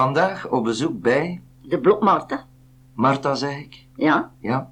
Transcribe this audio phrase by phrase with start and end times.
[0.00, 2.40] Vandaag op bezoek bij De blokmarten.
[2.94, 3.86] Marta, zeg ik.
[3.96, 4.30] Ja.
[4.38, 4.70] Ja.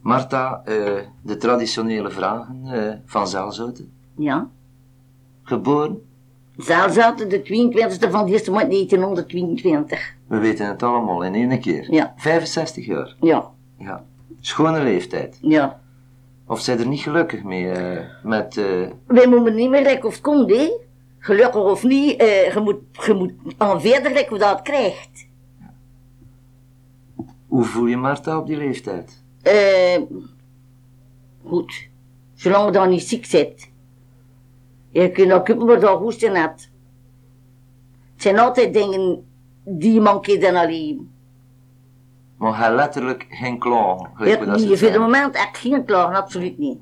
[0.00, 0.74] Marta, eh,
[1.22, 3.92] de traditionele vragen eh, van Zelzouten.
[4.16, 4.48] Ja.
[5.42, 6.02] Geboren,
[6.56, 10.14] Zaalzaten, de 22e van de eerste maand 1922.
[10.26, 11.92] we weten het allemaal in één keer.
[11.92, 12.14] Ja.
[12.16, 13.16] 65 jaar.
[13.20, 13.50] Ja.
[13.78, 14.04] Ja.
[14.40, 15.38] Schone leeftijd.
[15.40, 15.80] Ja.
[16.46, 18.54] Of zij er niet gelukkig mee eh, met...
[19.06, 20.85] Wij moeten niet meer rekken of het komt, hè.
[21.26, 25.26] Gelukkig of niet, eh, je moet, je moet aan verder rekken hoe dat het krijgt.
[27.46, 29.22] hoe voel je Marta op die leeftijd?
[29.42, 30.02] Eh,
[31.46, 31.88] goed.
[32.34, 33.70] Zolang je dan niet ziek zit.
[34.90, 36.70] Je kunt ook je al hoesten hebt.
[38.12, 39.26] Het zijn altijd dingen
[39.64, 41.10] die mankeren aan leven.
[42.36, 44.28] Maar hij letterlijk geen klagen.
[44.28, 45.00] Je dat voor de zeggen.
[45.00, 46.78] moment echt geen klagen, absoluut niet.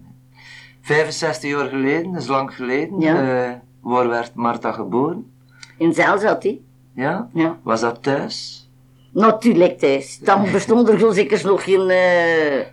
[0.80, 3.44] 65 jaar geleden, dat is lang geleden, Ja.
[3.46, 3.52] eh,
[3.84, 5.32] waar werd Marta geboren?
[5.78, 6.60] In Zeil zat hij.
[6.94, 7.28] Ja?
[7.32, 7.58] Ja.
[7.62, 8.68] Was dat thuis?
[9.12, 10.18] Natuurlijk thuis.
[10.18, 12.66] Dan bestond er zo zeker nog geen uh,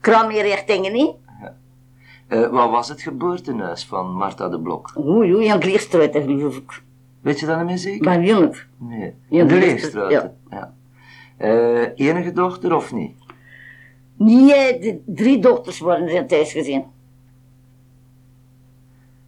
[0.00, 1.10] kram meer richtingen, niet?
[2.28, 4.92] Eh, wat was het geboortehuis van Marta de Blok?
[4.98, 6.82] Oei, oei, een Kleerstruit, geloof ik.
[7.20, 8.04] Weet je dat niet meer zeker?
[8.04, 8.56] Maar jong.
[8.76, 9.14] Nee.
[9.28, 10.10] Ja, de Leegstraat.
[10.10, 10.32] ja.
[10.50, 10.74] Ja.
[11.36, 13.16] Eh, enige dochter of niet?
[14.16, 16.84] Nee, eh, de drie dochters worden zijn thuis gezien.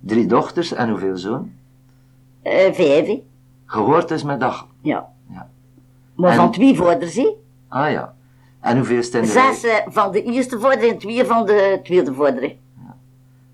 [0.00, 1.52] Drie dochters en hoeveel zoon?
[2.42, 3.18] Eh vijf.
[3.66, 4.66] Gehoord is met dag.
[4.80, 5.08] Ja.
[5.32, 5.48] Ja.
[6.14, 7.34] Maar En- van twee voorders, hè.
[7.68, 8.14] Ah ja.
[8.60, 9.52] En hoeveel stenderij?
[9.52, 12.42] Zes eh, van de eerste vorder en twee van de tweede vorder.
[12.42, 12.58] hè.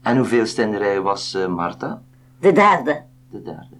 [0.03, 2.03] En hoeveel stenderij was eh, Marta?
[2.41, 3.03] De derde.
[3.31, 3.77] De derde.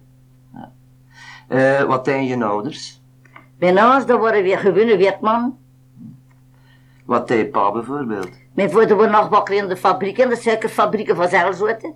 [1.49, 1.85] Ja.
[1.85, 3.01] Wat zijn je ouders?
[3.59, 5.57] Mijn ouders, dat waren weer gewone werkman.
[7.05, 8.29] Wat deed pa bijvoorbeeld?
[8.53, 11.93] Mijn vader was nachtbakker in de fabriek, in de suikerfabrieken van Zelzouten.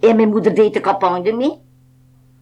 [0.00, 1.58] En mijn moeder deed de campagne mee.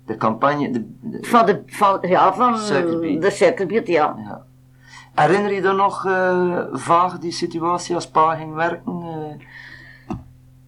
[0.06, 0.70] De campagne.
[0.70, 3.22] De, de- Van de, van, ja, van Suikerbiet.
[3.22, 4.14] de suikerbiet, ja.
[4.24, 4.44] ja.
[5.14, 9.02] Herinner je dan nog eh, vaag die situatie als pa ging werken?
[9.02, 9.46] eh?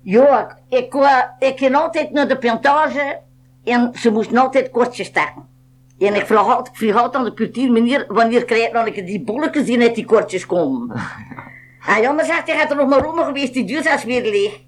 [0.03, 0.95] Ja, ik,
[1.39, 3.21] ik, ging altijd naar de plantage
[3.65, 5.47] en ze moesten altijd kortjes staken.
[5.99, 9.05] En ik vroeg altijd, ik vroeg altijd aan de portier, meneer, wanneer krijg ik dan
[9.05, 10.91] die bolletjes die uit die kortjes komen?
[11.89, 14.23] ah ja, maar zegt hij, gaat er nog maar om geweest, die duur is weer
[14.23, 14.61] leeg.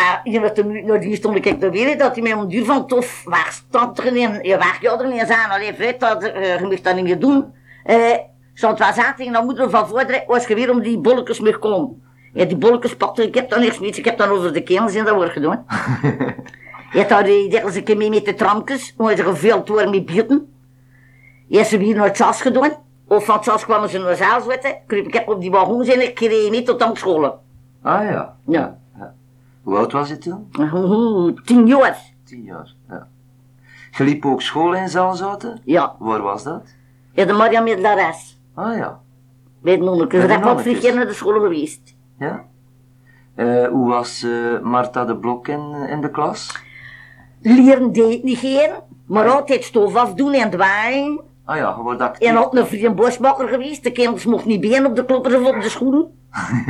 [0.00, 2.64] Ah, je weet hem, nou, die stond ik er weer, dat hij met een duur
[2.64, 6.22] van tof, waar stond er in, je wacht je er niet aan, alleen vooruit, dat,
[6.22, 7.54] eh, je dat niet meer doen.
[7.84, 8.16] Eh,
[8.54, 11.58] stond was aan tegen de moeder van voorderen, was je weer om die bolletjes meer
[11.58, 12.02] komen.
[12.32, 14.94] Ja, die bolletjes pakte, ik heb dan niks niet, ik heb dan over de kernels
[14.94, 15.64] in dat wordt gedaan.
[16.92, 20.06] Je had daar die een keer mee met de tramkes, waar ze gevuld worden met
[20.06, 20.52] bieten.
[21.46, 22.70] Je ze weer naar het gedaan.
[23.06, 24.76] Of van het kwamen ze naar de zaal zitten.
[24.86, 27.38] Ik heb op die wagon zijn ik kreeg mee tot aan scholen.
[27.82, 28.36] Ah ja.
[28.46, 28.78] Ja.
[29.68, 30.50] Hoe oud was je toen?
[30.74, 31.98] Oeh, Tien jaar.
[32.24, 32.74] Tien jaar.
[32.88, 33.08] Ja.
[33.90, 35.60] Je liep ook school in Zalzouten?
[35.64, 35.96] Ja.
[35.98, 36.74] Waar was dat?
[37.12, 38.40] Ja, de Maria Middelares.
[38.54, 39.00] Ah ja.
[39.62, 40.22] Bij de nonnekes.
[40.22, 40.78] Ik ben nonnekes.
[40.78, 41.96] vlieg naar de school geweest.
[42.18, 42.44] Ja.
[43.34, 46.62] Eh, hoe was eh, Marta de Blok in, in de klas?
[47.40, 48.70] Leren deed niet geen,
[49.06, 51.20] maar altijd stof afdoen en dwaaien.
[51.44, 52.28] Ah ja, je wordt actief.
[52.28, 53.00] En had een vriend
[53.36, 53.82] geweest.
[53.82, 56.17] De kinders mochten niet been op de kloppen of op de schoenen.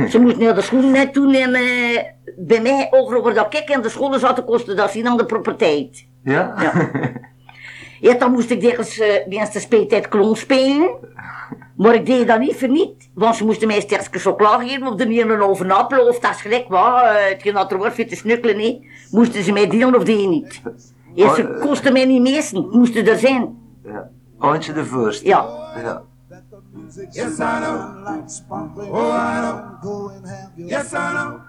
[0.09, 2.03] Ze moesten naar de schoenen net doen en eh,
[2.37, 5.25] bij mij over dat ik in de schoenen zat te kosten, dat zien aan de
[5.25, 6.05] properteit.
[6.23, 6.53] Ja?
[6.61, 6.89] Ja.
[8.01, 10.89] Ja, dan moest ik ergens uh, bij de speeltijd klon spelen.
[11.77, 13.09] Maar ik deed dat niet voor niet.
[13.13, 16.41] Want ze moesten mij sterke chocola geven of er niet een overnappelen of dat is
[16.41, 17.03] gelijk wat.
[17.03, 18.89] Uh, hetgeen dat er voor te snukkelen, nee.
[19.11, 20.61] Moesten ze mij delen of die niet.
[21.13, 21.61] Ja, ze Oh, eh.
[21.61, 23.57] kosten mij niet meesten, moesten er zijn.
[23.85, 24.09] ja.
[24.37, 25.23] Antje de Voorst.
[25.23, 25.45] Ja.
[25.83, 26.01] ja.
[27.13, 28.01] Yes, I know.
[28.03, 29.77] Like sparkling oh, I know.
[29.81, 31.41] Go and have your yes, I know.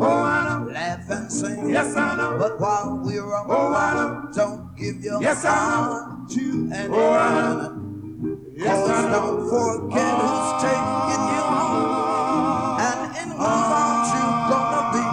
[0.00, 0.70] Oh, I know.
[0.70, 1.70] Laugh and sing.
[1.70, 2.36] Yes, I know.
[2.38, 4.32] But while we're on oh, I know.
[4.34, 7.00] don't give your yes, heart to anyone.
[7.00, 8.38] Oh, I know.
[8.54, 9.12] Yes, I know.
[9.12, 10.60] don't forget who's ah.
[10.60, 12.80] taking you home.
[12.84, 15.04] And in whose arms you gonna be.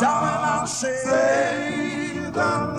[0.00, 0.96] Darling, I'll say.
[1.04, 2.73] Say the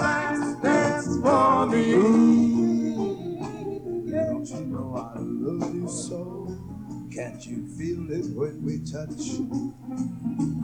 [7.78, 9.36] feel it when we touch?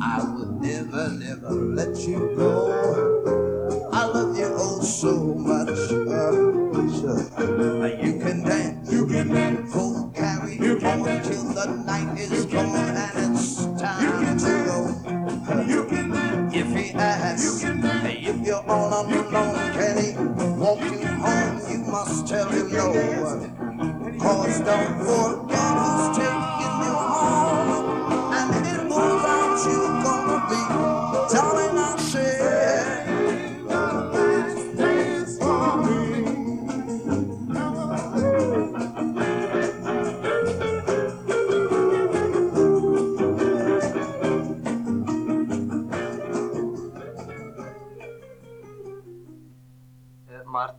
[0.02, 3.90] I will never, never let you go.
[3.92, 5.70] I love you oh so much.
[5.92, 6.32] Uh,
[8.02, 12.76] you can dance, you can dance, go carry you on till the night is gone
[12.76, 15.66] and it's time to go.
[15.68, 20.14] You can dance, if he asks, you can dance, if you're all alone, can he
[20.58, 21.60] walk you home?
[21.70, 24.18] You must tell him no.
[24.18, 25.51] Cause don't forget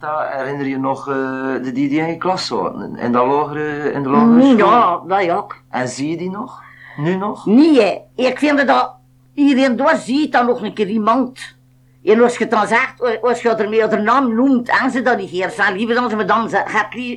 [0.02, 1.14] Eh, herinner je nog uh,
[1.62, 2.96] de, die, die in je klas zaten?
[2.96, 5.56] In de logere, in de logere mm, Ja, wij ook.
[5.70, 6.62] En zie je die nog?
[6.96, 7.46] Nu nog?
[7.46, 8.94] Nee, ik vind dat
[9.34, 11.56] iedereen door ziet dan nog een keer iemand.
[12.04, 15.18] En als je dan zegt, als je er meer de naam noemt, en ze dat
[15.18, 16.48] niet hier, zijn liever dan ze me dan,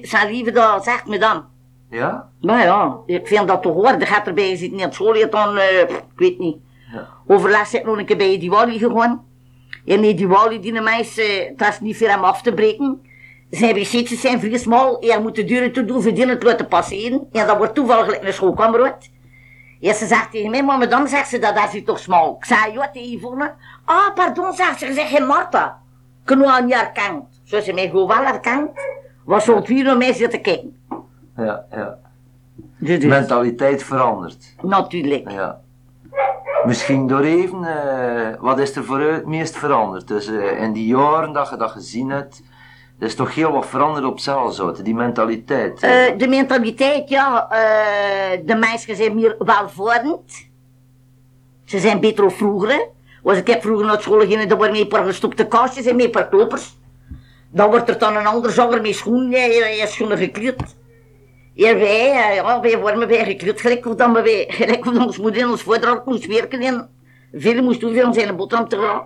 [0.01, 1.43] zijn liever dat zegt me dan.
[1.89, 2.29] Ja?
[2.41, 3.99] Nou ja, ik vind dat te horen.
[3.99, 6.57] De gaat erbij zitten in het school, dan, eh, ik weet niet.
[6.93, 7.07] Ja.
[7.27, 9.23] Overlast zit nog een keer bij Diwali gewoon.
[9.85, 13.01] En die Diwali, die meisje, eh, dat is niet voor hem af te breken.
[13.49, 16.67] Zijn wc's zijn vrij smal, en je moet de deuren toe doen, verdienen het laten
[16.67, 17.27] passeren.
[17.31, 19.09] En dat wordt toevallig een schoolkameraad.
[19.85, 22.35] En ze zegt tegen mij, maar madame, zegt ze, dat is hier toch smal.
[22.39, 23.53] Ik zei, ja, tegen Yvonne.
[23.85, 25.81] Ah, pardon, zegt ze, je zegt geen Marta.
[26.23, 27.41] Ik heb nog niet herkend.
[27.43, 28.69] Zo ze mij gewoon wel herkend,
[29.25, 30.77] was zo'n vier naar mij zitten kijken.
[31.37, 31.97] Ja, ja.
[32.77, 34.55] Dus, dus, Mentaliteit verandert.
[34.61, 35.31] natuurlijk.
[35.31, 35.59] Ja.
[36.65, 40.07] Misschien door even, eh, wat is er voor u het meest veranderd?
[40.07, 40.27] Dus
[40.57, 42.41] in die jaren dat je dat gezien hebt,
[42.99, 45.83] er is toch heel wat veranderd op zelfs, die mentaliteit.
[45.83, 46.17] eh.
[46.17, 50.47] De mentaliteit, ja, eh, de meisjes zijn meer welvormend.
[51.65, 52.69] Ze zijn beter dan vroeger.
[52.69, 52.81] hè.
[53.23, 56.09] Was ik heb vroeger naar school ging, dan worden mee paar gestopte kastjes en mee
[56.09, 56.77] paar klopers.
[57.51, 60.75] Dan wordt er dan een ander zanger met schoenen, ja, schoenen gekleurd.
[61.53, 65.17] Ja, wij, eh, ja, wij worden wij gekleurd, gelijk of dan wij, gelijk of ons
[65.17, 66.89] moeder in ons voordracht moest werken en
[67.33, 69.03] veel moest doen om zijn boterham te gaan.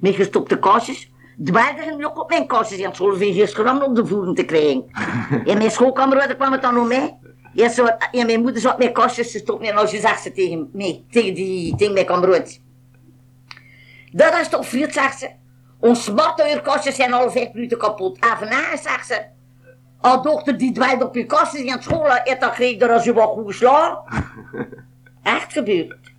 [0.00, 1.11] Met gestopte kastjes.
[1.44, 4.84] Dwaardigen nu ook op mijn kastjes aan school veel gram op de voeren te krijgen.
[5.50, 7.18] en mijn schoolkameraden kwam het dan om mij.
[7.52, 10.32] Ja, zo, en mijn moeder zat met kastjes te stoppen en als je zegt ze
[10.32, 12.60] tegen mij, tegen, die, tegen mijn kameraad.
[14.12, 15.30] Dat is toch vriend, zegt ze.
[15.80, 18.18] Ons smartuurkastjes zijn al vijf minuten kapot.
[18.18, 19.24] En vandaag, zegt ze.
[20.00, 23.04] Al dochter die dwaait op je kastjes in school, en dan kreeg je er als
[23.04, 23.98] je wat goed slaan.
[25.22, 26.11] Echt gebeurd.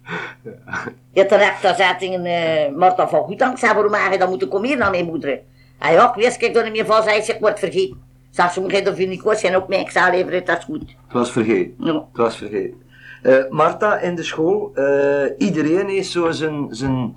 [1.11, 3.59] Je terecht, daar zat in uh, Marta van Goedang.
[3.59, 5.39] Zei, waarom heb je dan moeten komen hier naar mijn moeder?
[5.77, 8.01] Hij ja, ik wist, kijk er niet meer van, zei ze, ik word vergeten.
[8.31, 10.63] Zeg, ze moet geen vind ik was, zijn ook mee, ik zei even, dat is
[10.63, 10.79] goed.
[10.79, 11.73] Het was vergeten.
[11.77, 11.93] Ja.
[11.93, 12.81] Het was vergeten.
[13.21, 17.15] Eh, Marta, in de school, eh, iedereen heeft zo zijn, zijn,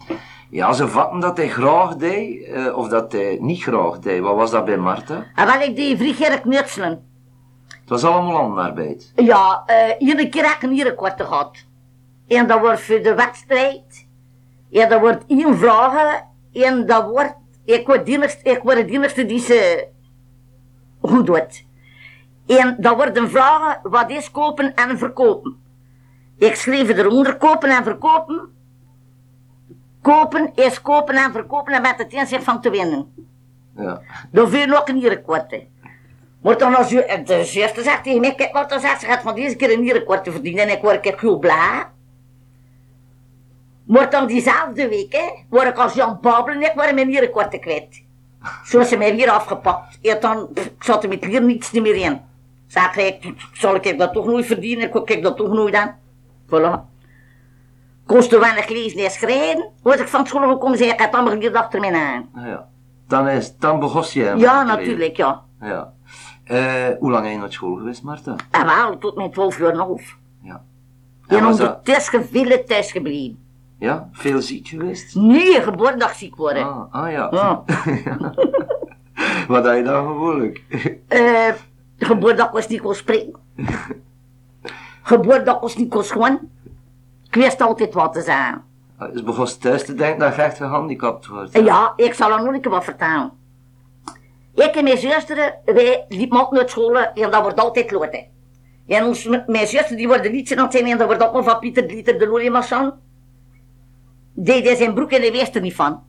[0.51, 4.21] ja, zijn vatten dat hij graag deed, eh, of dat hij niet graag deed.
[4.21, 5.25] Wat was dat bij Marta?
[5.35, 7.05] En wel, ik deed vriegerk knutselen.
[7.69, 9.13] Het was allemaal handarbeid.
[9.15, 11.66] Ja, uh, iedere keer heb ik een nierenkwarten gehad.
[12.27, 14.07] En dat wordt voor de wedstrijd.
[14.71, 16.25] En dat wordt één vragen.
[16.53, 17.35] En dat wordt,
[17.65, 18.89] ik word, dienst, ik word
[19.29, 19.89] die ze
[21.01, 21.65] goed doet.
[22.47, 25.57] En dat worden vragen, wat is kopen en verkopen?
[26.39, 28.55] Ik schreef eronder, kopen en verkopen.
[30.03, 33.29] Kopen is kopen en verkopen en met het inzicht van te winnen.
[33.77, 34.01] Ja.
[34.31, 35.69] Dan veel nog een nierenkwarten.
[36.43, 39.23] Maar dan als je, de zuster zegt tegen mij, kijk wat dan zegt, ze gaat
[39.23, 41.87] van deze keer een nierenkwarten verdienen en ik word ik heel blij.
[43.87, 47.61] Maar dan diezelfde week, hè, word ik als Jan Babel en ik word mijn nierenkwarten
[47.61, 48.03] kwijt.
[48.65, 49.99] Zo is ze mij weer afgepakt.
[50.03, 52.21] En dan, pff, ik zat er met hier niets meer in.
[52.67, 55.97] Zeg ik, zal ik dat toch nooit verdienen, ik kijk dat toch nooit aan.
[56.47, 56.95] Voilà.
[58.07, 59.71] Kostte weinig lezen en schrijven.
[59.83, 62.29] Word ik van school gekomen, zei ik, had allemaal geleerd achter mij aan.
[62.35, 62.69] Ah, ja.
[63.09, 65.43] Dan, is, dan begon je hem Ja, natuurlijk, ja.
[65.61, 65.93] Ja.
[66.45, 68.37] Eh, hoe lang ben je naar school geweest, Marta?
[68.51, 70.17] En wel, tot mijn twaalf jaar en half.
[70.43, 70.63] Ja.
[71.27, 73.46] En dat, ondertussen veel thuis gebleven.
[73.79, 75.15] Ja, veel ziek geweest?
[75.15, 76.65] Nee, geboortedag ziek worden.
[76.65, 77.29] Ah, ah ja.
[77.31, 77.63] Ja.
[79.49, 80.63] Wat had je dan gewoonlijk?
[81.09, 81.49] Eh,
[81.99, 83.35] geboortedag was niet kon springen.
[85.03, 86.39] geboortedag was niet kon schoon.
[87.27, 88.63] Ik wist altijd wat te zeggen.
[89.13, 91.53] Dus begon je thuis te denken dat je echt gehandicapt wordt.
[91.53, 93.33] Ja, ik zal er nog een keer wat vertellen.
[94.55, 98.27] Ik en mijn zuster, wij liepen altijd naar school en dat wordt altijd loten.
[98.87, 101.45] En ons, mijn zuster die worden liedjes aan het zijn en dat wordt ook nog
[101.45, 102.95] van Pieter Dieter de Loliemassan.
[104.39, 106.03] Deed hij zijn broek en hij wist er niet van.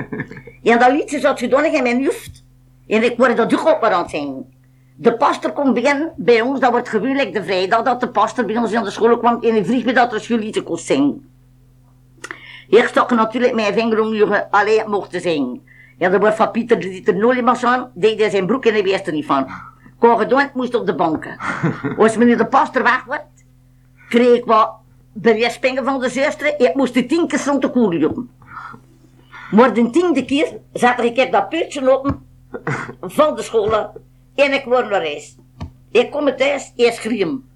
[0.62, 2.44] en dat liedje zat gedaan in mijn hoofd.
[2.86, 4.52] En ik word dat ook maar aan het zingen.
[4.96, 8.56] De pastor komt binnen bij ons, dat wordt gewoonlijk de vrijdag dat de pastor bij
[8.56, 11.30] ons in de school kwam en hij vroeg me dat er een liedje kon zingen.
[12.68, 15.60] Ik stak natuurlijk mijn vinger om je alleen mocht te zingen.
[15.98, 19.06] Ja, dat wordt van Pieter Dieter Nolimas aan, deed hij zijn broek en hij wist
[19.06, 19.46] er niet van.
[19.98, 21.36] Kon gedaan, moest op de banken.
[21.98, 23.26] Als meneer de pastor weg werd,
[24.08, 24.79] kreeg ik wat
[25.12, 26.60] berichtspingen van de zuster.
[26.60, 28.30] Ik moest de tien keer rond de koer lopen.
[29.50, 32.26] Maar de tiende keer zat ik dat puurtje open
[33.00, 33.90] van de scholen
[34.34, 35.36] en ik word naar huis.
[35.90, 37.48] Ik kom thuis, eerst schreeuwen.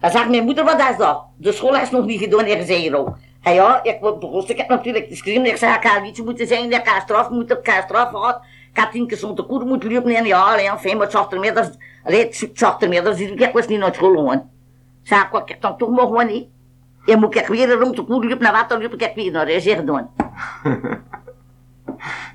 [0.00, 1.22] Dan zegt mijn moeder, wat is dat?
[1.36, 3.16] De school is nog niet gedaan, en zei hier ook.
[3.42, 5.46] En ja, ik begon, ik heb natuurlijk te schreeuwen.
[5.46, 8.40] Ik zei, ik ga iets moeten zijn, ik ga straf moeten, ik ga straf gehad.
[8.72, 11.30] Ik had tien keer zo'n de koer moeten lopen en ja, alleen, fijn, maar zag
[11.30, 11.78] ermee, dat
[13.18, 14.50] ik was niet naar school gewoon.
[15.02, 16.46] Zeg ik, ik dan toch maar gewoon niet.
[17.06, 19.64] En moet ik weer rond de koer lopen, naar water lopen, ik weer naar huis
[19.64, 20.10] gedaan.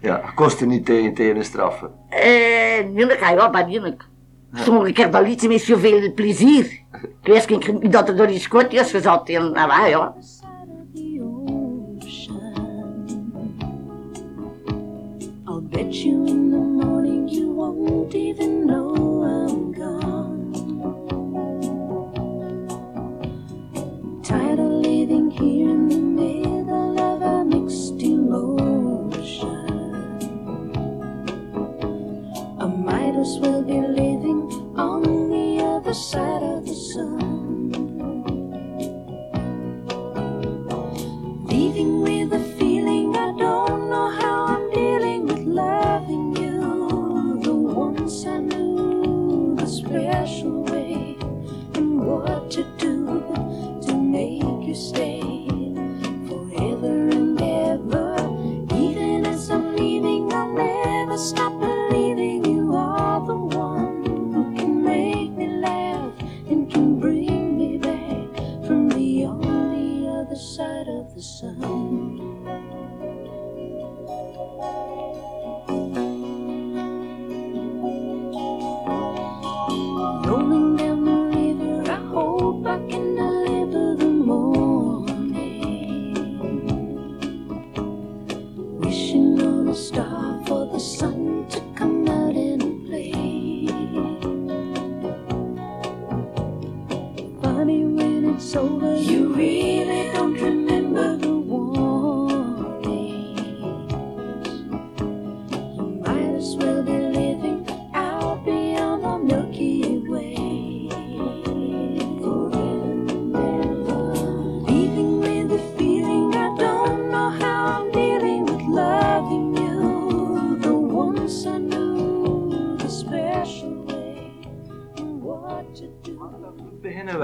[0.01, 1.91] Ja, kost er niet tegen, tegen straffen.
[2.09, 4.07] Eh, natuurlijk, ja, bij natuurlijk.
[4.53, 6.65] Sommige keer dat liet ze met zoveel plezier.
[7.01, 10.13] Ik wist niet dat er door die skotjes gezat en nou ja, ja.
[15.47, 18.78] I'll bet you in the morning you won't even know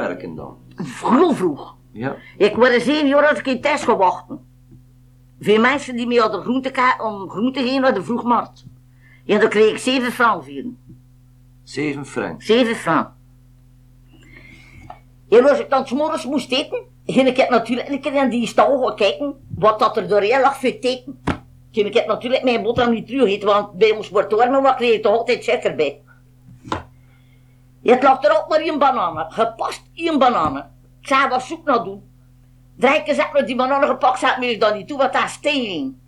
[0.08, 0.58] werken dan.
[0.76, 1.76] Vroeg vroeg.
[1.92, 2.16] Ja.
[2.38, 4.46] Ik word zeven jaar als ik in thuis ga wachten.
[5.40, 6.72] Veel mensen die mee hadden groente
[7.02, 8.66] om groente heen naar de vroegmarkt.
[9.26, 10.64] En dan kreeg ik zeven frank voor.
[11.64, 12.42] Zeven frank.
[12.42, 13.10] Zeven frank.
[15.30, 18.48] En als ik dan 's morgens moest eten, ging ik natuurlijk een keer in die
[18.48, 21.22] stal gaan kijken wat dat er doorheen lag voor teken.
[21.72, 24.76] Ging ik het natuurlijk mijn boterham niet terug eten, want bij ons wordt warm, maar
[24.76, 26.02] kreeg ik toch altijd suiker bij.
[27.86, 30.58] Lag er ook maar één banaan, gepast één banaan.
[31.02, 32.04] Ik zei, wat zoek nou doen?
[32.78, 36.02] Drie keer zat met die bananen gepakt, zat me dan niet toe, wat daar steen.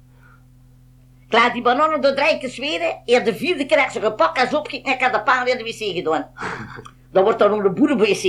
[1.27, 4.37] Ik laat die bananen door drie keer zweren, en de vierde keer heb ze gepakt
[4.37, 6.29] en zo opging en ik heb de paan in de wc gedaan.
[7.11, 8.23] Dat wordt dan nog de boerenwc?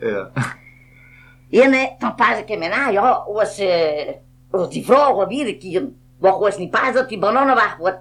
[0.00, 0.30] Ja.
[1.50, 4.08] En eh, dan pas ik hem aan, ja, was, eh,
[4.50, 5.88] was die vrouw weer een keer,
[6.18, 7.98] wat was niet pas dat die bananen weg wordt.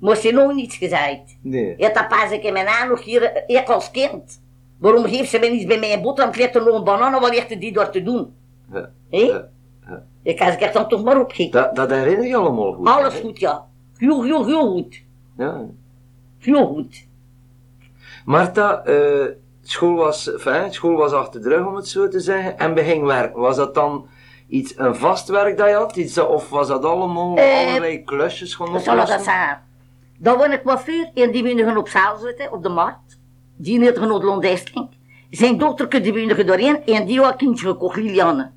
[0.00, 1.36] Moest je nog niets gezegd.
[1.42, 1.74] Nee.
[1.78, 4.40] Ja, dan pas ik hem aan nog hier, eh, ik als kind.
[4.78, 7.30] Waarom geeft ze mij niet bij mij een boterham, krijgt er nog een bananen, wat
[7.30, 8.34] heeft die door te doen?
[8.72, 8.90] Ja.
[9.10, 9.18] Hé?
[9.18, 9.48] Ja.
[9.88, 10.02] Ja.
[10.22, 11.60] Ik had ik dan toch maar opgekeken.
[11.62, 12.86] Dat, dat herinner je allemaal goed.
[12.88, 13.66] Alles goed, ja.
[13.96, 15.02] Heel, heel, heel goed.
[15.36, 15.60] Ja.
[16.38, 17.06] Heel goed.
[18.24, 19.26] Marta, eh,
[19.62, 23.04] school, was, enfin, school was achter de rug, om het zo te zeggen, en begin
[23.04, 23.40] werken.
[23.40, 24.06] Was dat dan
[24.48, 25.96] iets, een vast werk dat je had?
[25.96, 29.08] Iets, dat- of was dat allemaal Eh, allerlei klusjes gewoon zal dat?
[30.20, 33.18] Dan word ik coiffeur en die wilden op zaal zitten, op de markt.
[33.56, 34.88] Die heeft genoeg Londijsling.
[35.30, 38.50] Zijn dochter die wilde doorheen en die had een kindje gekocht, Liliane.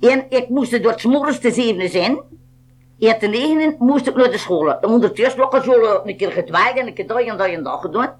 [0.00, 2.18] En ik moest er door het morgens te zevenen zijn.
[2.98, 4.80] En te negenen moest ik naar de school.
[4.80, 7.80] En ondertussen had ik een keer gedwaagd en een keer dat en dat en dat
[7.80, 8.16] gedaan.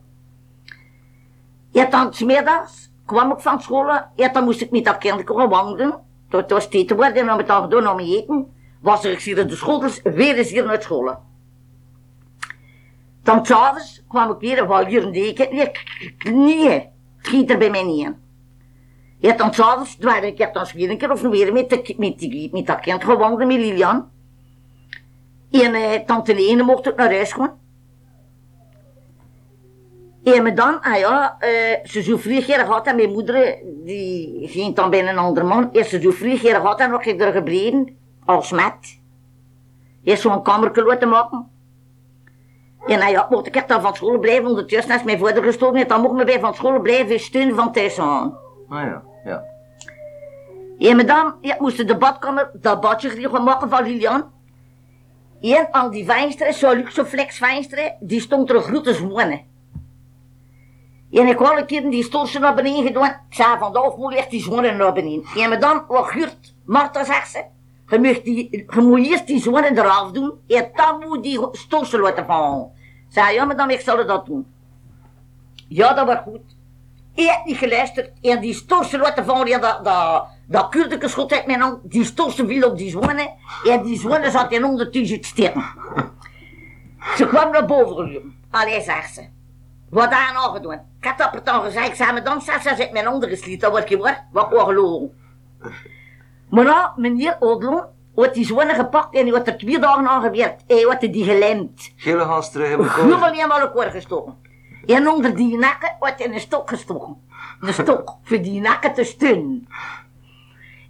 [1.72, 5.22] En dan 's middags kwam ik van school en dan moest ik met dat kind
[5.24, 6.00] gaan wandelen.
[6.28, 8.52] Dat was tijd te worden en dan met dat gedaan om eten.
[8.80, 11.16] Was er hier in de school, dus weer eens hier naar school.
[13.28, 15.84] Dan s'avonds kwam ik weer, wel hier een deken, weer
[16.18, 16.88] knieën.
[17.20, 18.16] Schiet er bij mij niet in.
[19.18, 22.66] Ja, dan s'avonds, ik heb dan weer een keer of weer met, de, met, met
[22.66, 24.10] dat kind gewandeld, met Lilian.
[25.50, 27.58] En eh, tante Lene mocht ik naar huis gaan.
[30.24, 34.90] En dan, ah ja, eh, ze zo hier gehad en mijn moeder, die ging dan
[34.90, 35.72] bij een ander man.
[35.72, 39.00] En ze zo gehad en nog ik er gebleven, als met.
[40.04, 41.57] Eerst zo'n kamertje laten maken.
[42.88, 45.80] En nou ja, mocht ik echt dan van school blijven, ondertussen is mijn vader gestorven,
[45.80, 48.38] en dan mocht me bij van school blijven steunen van thuis aan.
[48.68, 49.44] Ah ja, ja.
[50.78, 54.24] En me dan, ja, moest de badkamer, dat badje gaan maken van Lilian.
[55.40, 59.46] En al die vensteren, zo luxe flex vensteren, die stond er een grote zwonen.
[61.10, 63.04] En ik had een keer die stoeltje naar beneden gedaan.
[63.04, 65.24] Ik zei van de moet ligt die zwonen naar beneden.
[65.36, 67.44] En me dan, wat Guurt, Marta zegt ze,
[67.88, 72.00] Je moet, die, je moet eerst die zonen eraf doen en dan moet die stossen
[72.00, 72.76] laten vallen.
[73.08, 74.46] Zei, ja, madame, ik zal dat doen.
[75.68, 76.56] Ja, dat was goed.
[77.14, 81.32] Ik heb niet geluisterd en die storsen laten vallen en dat, dat, dat kuldeke schot
[81.32, 81.90] uit mijn hand.
[81.90, 83.30] Die storsen viel op die zonen
[83.64, 85.64] en die zonen zat in ondertussen te sterren.
[87.16, 88.36] Ze kwam naar boven.
[88.50, 89.28] Allee, zegt ze.
[89.90, 90.86] Wat daar nou gedaan?
[91.00, 93.70] Ik had dat dan gezegd, ik zei, dan staat ze uit mijn handen gesliet, dat
[93.70, 95.16] wordt geworden, wat wel gelogen.
[96.50, 97.84] Maar nou, meneer Odlon,
[98.24, 100.64] had die zonen gepakt en die had er twee dagen aan gewerkt.
[100.66, 101.92] Hij had die gelemd.
[101.96, 103.32] Gele gans terug in Helemaal elkaar.
[103.32, 104.36] niet aan elkaar gestoken.
[104.86, 107.16] En onder die nakken had hij een stok gestoken.
[107.60, 109.66] Een stok, voor die nakken te steunen.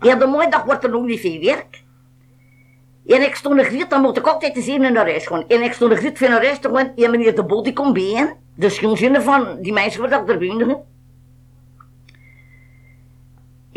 [0.01, 1.83] Ja, de mooie dag wordt er nog niet veel werk.
[3.07, 5.45] En ik stond een griet, dan moet ik altijd eens even naar huis gaan.
[5.49, 6.93] En ik stond een griet van naar huis te gaan.
[6.97, 10.39] En meneer de Bol die komt bij De schoonzinnen van die meisje waar ik er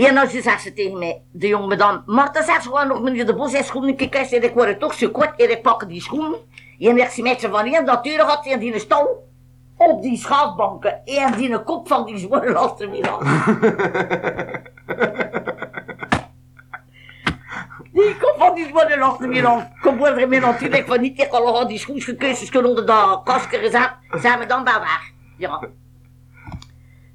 [0.08, 3.02] En dan zegt ze tegen mij, de jonge madame, maar dan zegt ze gewoon nog
[3.02, 4.30] meneer de Bos, zijn schoenen kijken.
[4.30, 6.40] En ik word toch zo kort en ik pak die schoenen.
[6.80, 9.30] En ik zie met ze van hier, dat deur had en die stal
[9.78, 11.06] op die schaafbanken.
[11.06, 13.18] En die kop van die zware lasten weer.
[17.94, 19.64] Die kop van die zware lasten weer af.
[19.82, 23.92] Kom worden me natuurlijk van niet, ik al die schoensgekeusjes kunnen onder de kastje gezet.
[24.12, 25.12] Zijn we dan bij weg.
[25.38, 25.60] Ja.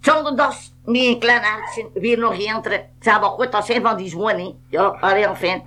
[0.01, 2.85] Zonderdags, met een klein hartje, weer nog eentje.
[3.01, 4.65] Ze hebben goed, dat zijn van die zwonen.
[4.69, 5.63] Ja, alleen fijn.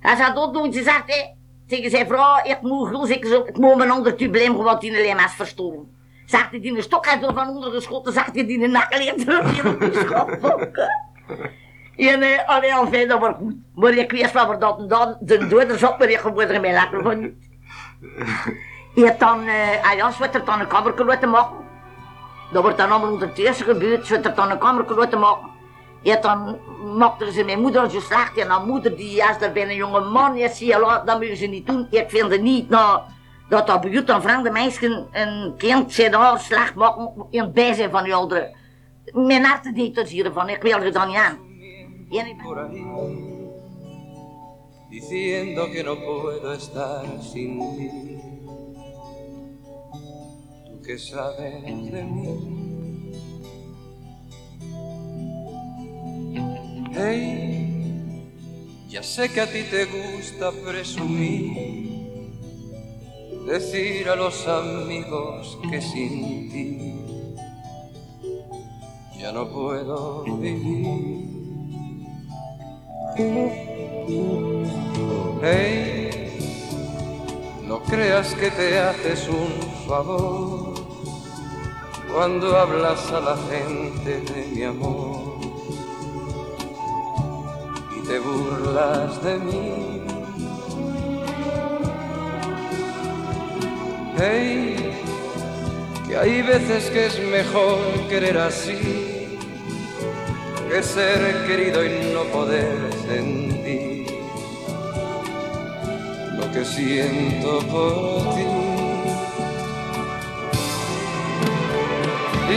[0.00, 1.34] Hij zei dat doen, ze zegt, hé,
[1.66, 5.24] tegen zijn vrouw, ik moet gul, ik, moet mijn ander tubleem gewoon die alleen maar
[5.24, 5.92] is verstoren.
[6.26, 9.52] Zegt hij, die een stok door van onder geschoten, zegt hij, die een nakkel terug
[9.52, 10.88] hier op die schapbanken.
[11.96, 13.54] En eh, allee, al fijn, dat was goed.
[13.74, 17.02] Maar ik wist wel dat dat, de doder zat, maar ik geworden er mij lekker
[17.02, 17.34] van niet.
[18.94, 19.44] Je dan,
[19.96, 21.63] ja, ze wordt er dan een kamer laten maken.
[22.52, 24.06] Dat wordt dan allemaal ondertussen gebeurd.
[24.06, 25.48] Ze werd er dan een kamer laten maken.
[26.02, 26.58] Ja, dan
[26.96, 28.36] maakte ze mijn moeder zo slecht.
[28.36, 30.36] En dan moeder die juist daar bij een jonge man.
[30.36, 31.86] Ja, laat, dat moeten ze niet doen.
[31.90, 33.00] Ik vind het niet nou,
[33.48, 37.90] dat dat buurt aan vreemde meisjes een kind zijn haar slecht maken in het bijzijn
[37.90, 38.56] van die ouderen.
[39.12, 40.48] Mijn hart deed er hiervan.
[40.48, 41.38] Ik wil er dan niet aan.
[44.94, 48.33] Diciendo que no puedo estar sin.
[50.84, 52.64] Que sabes de mí.
[56.94, 58.30] Hey,
[58.90, 62.20] ya sé que a ti te gusta presumir,
[63.46, 66.94] decir a los amigos que sin ti
[69.18, 71.30] ya no puedo vivir.
[75.42, 76.10] Hey,
[77.66, 80.63] no creas que te haces un favor
[82.14, 85.34] cuando hablas a la gente de mi amor
[87.90, 90.02] y te burlas de mí.
[94.16, 94.92] Hey,
[96.06, 99.36] que hay veces que es mejor querer así
[100.70, 104.06] que ser querido y no poder sentir
[106.38, 108.63] lo que siento por ti.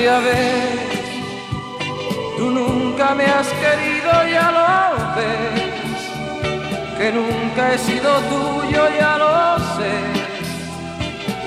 [0.04, 0.80] Ya ves,
[2.38, 4.66] tú nunca me has querido, ya lo
[5.16, 6.02] ves,
[6.98, 9.96] que nunca he sido tuyo, ya lo sé,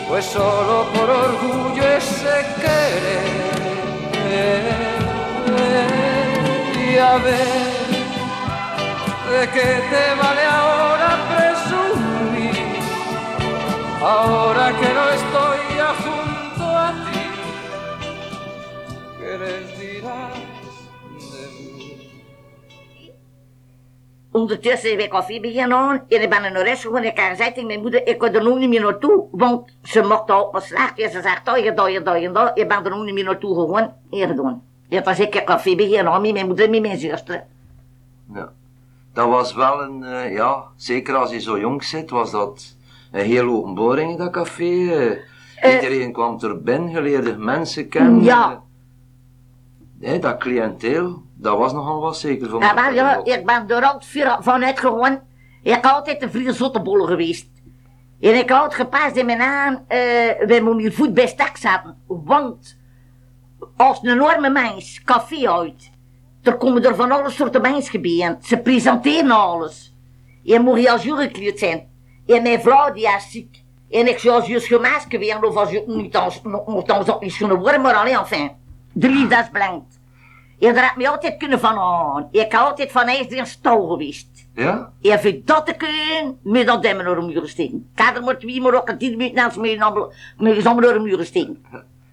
[0.08, 3.40] pues solo por orgullo ese querer.
[6.94, 7.88] Ya ves,
[9.30, 12.68] ¿de qué te vale ahora presumir?
[14.02, 15.49] Ahora que no estoy
[24.32, 27.04] Ondertussen heb ik koffie beginnen aan en ik ben naar huis gegaan.
[27.04, 30.02] Ik heb gezegd tegen mijn moeder, ik kan er nog niet meer naartoe, want ze
[30.02, 30.98] mocht al maar slecht.
[30.98, 32.58] En ze zegt, dat je, dat je, dat je, dat.
[32.58, 33.92] Ik ben er nog niet meer naartoe gegaan.
[34.10, 34.62] Hier gedaan.
[34.88, 37.44] Ja, dan ik koffie beginnen aan met mijn moeder en met mijn zuster.
[38.34, 38.52] Ja.
[39.12, 42.76] Dat was wel een, eh, ja, zeker als je zo jong zit, was dat
[43.12, 44.92] een heel openbaring, dat café.
[45.56, 45.74] eh.
[45.74, 48.22] Iedereen kwam er binnen, geleerde mensen kennen.
[48.22, 48.62] Ja.
[50.00, 52.82] Nee, dat cliënteel, dat was nogal wat zeker van Ja, mij.
[52.82, 55.20] maar ja, ik ben er altijd vanuit gegaan.
[55.62, 57.48] Ik heb altijd een vrije zottebolle geweest.
[58.20, 59.98] En ik had gepast in mijn aan, eh
[60.46, 61.96] wij moeten hier voet bij stek zetten.
[62.06, 62.76] Want
[63.76, 65.90] als een enorme mens café uit,
[66.42, 68.36] er komen er van alle soorten mensen bij.
[68.42, 69.94] Ze presenteren alles.
[70.42, 71.88] Je moet je als gekleed zijn.
[72.26, 73.62] En mijn vrouw die is ziek.
[73.90, 77.36] En ik zou als je gemaakt weer, of als je niet als, nogthans ook niet
[77.36, 78.50] kunnen worden, maar alleen enfin.
[78.92, 79.98] De liefde is blankt.
[80.58, 82.28] Daar heb me altijd kunnen van aan.
[82.30, 84.28] Ik heb altijd van ijs in stal geweest.
[84.54, 84.92] Ja?
[85.00, 87.90] Even dat te kunnen, met dat demmen door de muren steken.
[87.94, 91.64] Ik had er maar ook een tien minuten naast me z'n door de muren steken.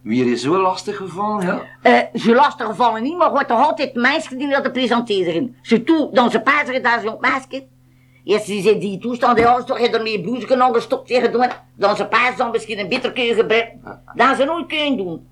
[0.01, 1.61] Wie is zo lastig gevallen, ja?
[1.81, 5.55] Eh, ze lastig gevallen niet, maar wordt toch altijd meisje die dat te presenteren.
[5.61, 7.67] Ze toe, dan ze paaseren daar zo'n meisje.
[8.23, 11.45] Eerst die zit die toestand, ja, toch heeft er meer blouse al gestopt tegen doen.
[11.75, 14.01] Dan ze paas dan misschien een bitter kunnen gebruiken.
[14.15, 15.27] Dat ze nooit kunnen doen.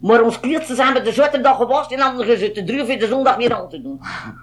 [0.00, 3.06] Maar ons kleedste zijn met de zaterdag gewassen en dan gaan ze te druiven de
[3.06, 4.00] zondag weer aan te doen.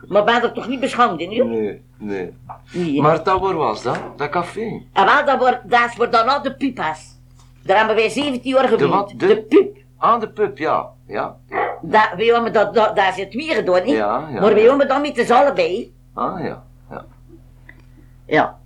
[0.08, 1.48] Maar ben er toch niet beschaamd in, joh?
[1.50, 2.34] Nee, nee.
[2.74, 3.02] Nee.
[3.02, 4.00] Maar dat, waar was dat?
[4.18, 4.82] Dat café?
[4.94, 7.20] En wel, dat, wordt, dat is voor daarna de pipas.
[7.64, 8.90] Daar hebben wij 17 jaar geweest.
[8.90, 9.14] wat?
[9.18, 9.78] De- de pip.
[9.98, 10.90] Aan de pub, ja.
[11.08, 11.36] Ja.
[11.82, 13.96] Dat, hebben dat, dat, daar zit weer gedaan, niet?
[13.96, 14.68] Ja, ja, maar ja.
[14.70, 15.92] hebben dan met z'n allen bij.
[16.14, 16.64] Ah, ja.
[16.90, 17.06] ja.
[18.26, 18.58] Ja.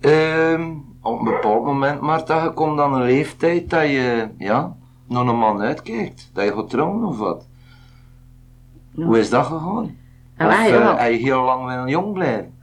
[0.00, 0.70] Ehm,
[1.02, 4.76] op een bepaald moment, Marta, je komt dan een leeftijd dat je, ja,
[5.10, 6.30] naar een man uitkijkt.
[6.32, 7.46] Dat je gaat trouwen of wat.
[8.94, 9.98] Hoe is dat gegaan?
[10.38, 12.58] Ja, of eh, heel lang willen jong blijven?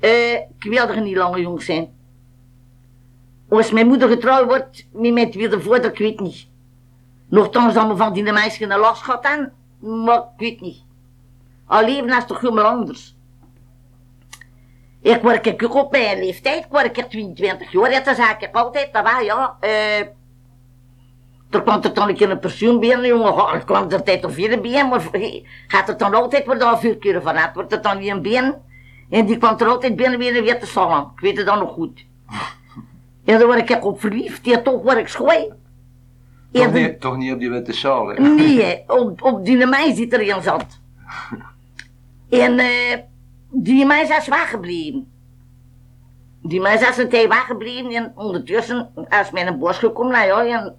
[0.00, 1.96] Eh, ik wil er niet langer jong zijn.
[3.48, 6.48] Als mijn moeder getrouwd wordt, met mijn tweede vader, ik weet niet.
[7.28, 10.82] Nochtans dan me van die meisje een last gehad aan, maar ik weet niet.
[11.66, 13.16] Al leven is toch helemaal anders.
[15.00, 18.92] Ik word ik op mijn leeftijd, ik word ik 22 jaar, dat zei ik altijd,
[18.92, 20.06] dat was ja, eh...
[21.50, 24.34] Er kwam er dan een keer een persoon binnen, jongen, er kwam er tijd of
[24.34, 25.08] vier binnen, maar
[25.66, 28.62] gaat het dan altijd worden al vier keer vanuit, wordt het dan niet een binnen?
[29.10, 31.10] En die kwam er altijd binnen weer weer te salon.
[31.14, 32.06] Ik weet het dan nog goed.
[33.24, 34.44] En dan word ik op verliefd.
[34.44, 35.52] Ja, toch word ik schooi.
[36.52, 38.20] Toch, niet, toch niet op die witte sjaal, hè?
[38.20, 40.80] Nee, op, op die meis die erin zat.
[42.30, 42.98] En eh,
[43.50, 45.12] die meis is weggebleven.
[46.42, 48.90] Die meis is een tijd weggebleven en ondertussen
[49.22, 50.12] is mij een bos gekomen.
[50.12, 50.76] Nou ja, en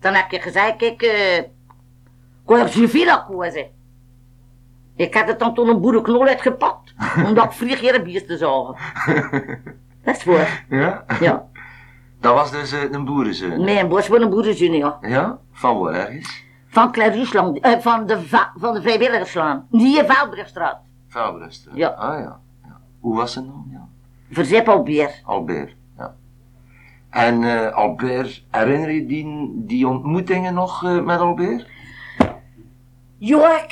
[0.00, 1.48] dan heb je gezegd, kijk, eh, ik
[2.46, 3.66] wil op Sevilla kozen.
[4.96, 6.94] Ik had het dan toen een boerenknol uitgepakt,
[7.26, 8.76] omdat ik vlieg hier een bier te zagen.
[10.04, 11.04] Dat is waar, Ja?
[11.20, 11.46] ja.
[12.20, 13.64] Dat was dus eh, een boerenzoon.
[13.64, 14.98] Nee, een voor een boerenzoon, ja.
[15.00, 15.38] Ja?
[15.52, 16.44] Van waar ergens?
[16.68, 19.66] Van Clariesland, eh, van de, va- van de Vrijwilligerslaan.
[19.70, 20.78] Die in Vaalbrugstraat.
[21.74, 21.88] Ja.
[21.88, 22.40] Ah ja.
[22.64, 22.80] ja.
[23.00, 23.66] Hoe was het dan?
[23.70, 23.88] Ja.
[24.30, 25.20] Verzep alweer.
[25.24, 25.74] Albert.
[27.16, 31.66] En eh, Albert, herinner je die, die ontmoetingen nog eh, met Albert?
[33.18, 33.66] Joek,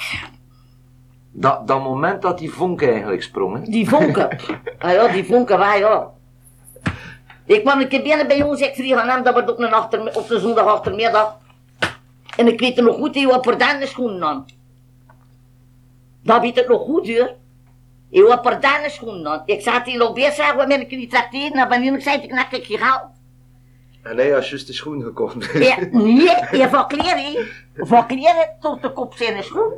[1.30, 3.70] Dat, dat moment dat die vonk eigenlijk sprong, hè?
[3.70, 4.28] die vonken.
[4.78, 6.10] ah ja, die vonken, waar ja.
[7.44, 9.72] Ik kwam een keer binnen bij ons, ik vlieg aan hem, dat wordt op een,
[9.72, 11.38] achter, op de zondag achtermiddag.
[12.36, 14.46] En ik weet het nog goed, die had pardane schoenen aan.
[16.22, 17.34] Dat weet ik nog goed, hoor.
[18.08, 19.42] Je had pardane schoenen aan.
[19.46, 21.52] Ik zat hier weer zeggen, wat ben ik niet tracteren?
[21.52, 23.12] En wanneer ik zei, ik nak ik je geld.
[24.04, 25.62] En hij had juist de schoen gekomen.
[25.62, 29.72] Ja, nee, je van kleren, van kleren tot de kop zijn schoen.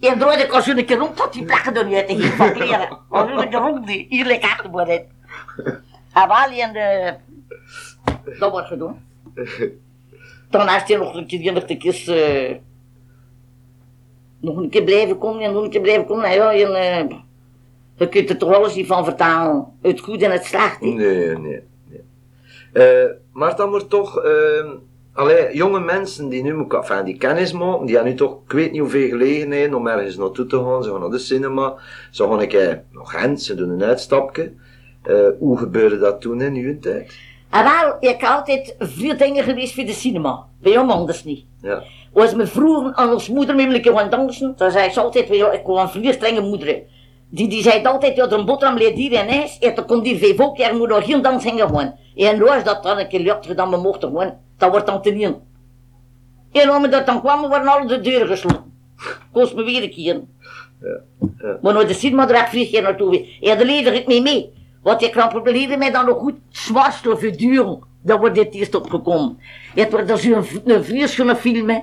[0.00, 2.98] En draaide ik als een keer rond tot die plekken er niet uit van kleren.
[3.08, 5.04] Als een keer rond die, hier ligt achterboord in.
[6.12, 7.14] En de,
[8.38, 9.04] dat wordt gedaan.
[10.50, 12.56] Dan is hij nog een keer, die nog een keer, eh,
[14.40, 16.22] nog een keer blijven komen en nog een keer blijven komen.
[16.22, 17.16] Nou ja, en, eh,
[17.94, 19.66] je kunt er toch alles niet van vertalen.
[19.82, 20.80] Het goed en het slecht.
[20.80, 21.62] Nee, nee, nee.
[22.72, 24.22] Eh, maar dan wordt toch,
[25.12, 28.72] allee, jonge mensen die nu enfin, die kennis maken, die hebben nu toch, ik weet
[28.72, 30.82] niet hoeveel gelegenheden om ergens naartoe te gaan.
[30.82, 31.74] Ze gaan naar de cinema,
[32.10, 34.52] ze gaan een keer naar Gent, ze doen een uitstapje.
[35.02, 37.18] Eh, hoe gebeurde dat toen in uw tijd?
[37.50, 40.46] En wel, ik heb altijd vier dingen geweest voor de cinema.
[40.62, 41.44] Bij jou anders niet.
[41.62, 41.82] Ja.
[42.12, 45.28] Als me vroegen aan ons moeder met een keer gaan dansen, dan zei ze altijd,
[45.28, 46.82] ja, ik wil een vier strenge moeder.
[47.28, 50.18] Die, die zei altijd, ja, een boterham leert hier en ijs, en dan komt hier
[50.18, 51.94] vijf ook, er moet nog geen dans hingen gewoon.
[52.26, 55.02] En nu is dat dan een keer lukt, dan we mochten gewoon, dat wordt dan
[55.02, 55.34] te niet.
[56.52, 58.72] En als we dat dan kwamen, worden alle de deuren gesloten.
[59.32, 60.20] Kost me weer een keer.
[60.80, 61.58] ja.
[61.62, 63.26] Maar naar de cinema daar vlieg je naartoe weer.
[63.40, 64.52] Ja, daar leer ik mee mee.
[64.82, 67.78] Want ik kan proberen mij dan nog goed zwarstel verduren.
[68.02, 69.38] Dan wordt dit eerst opgekomen.
[69.74, 71.78] Het wordt dus een, een film, hè.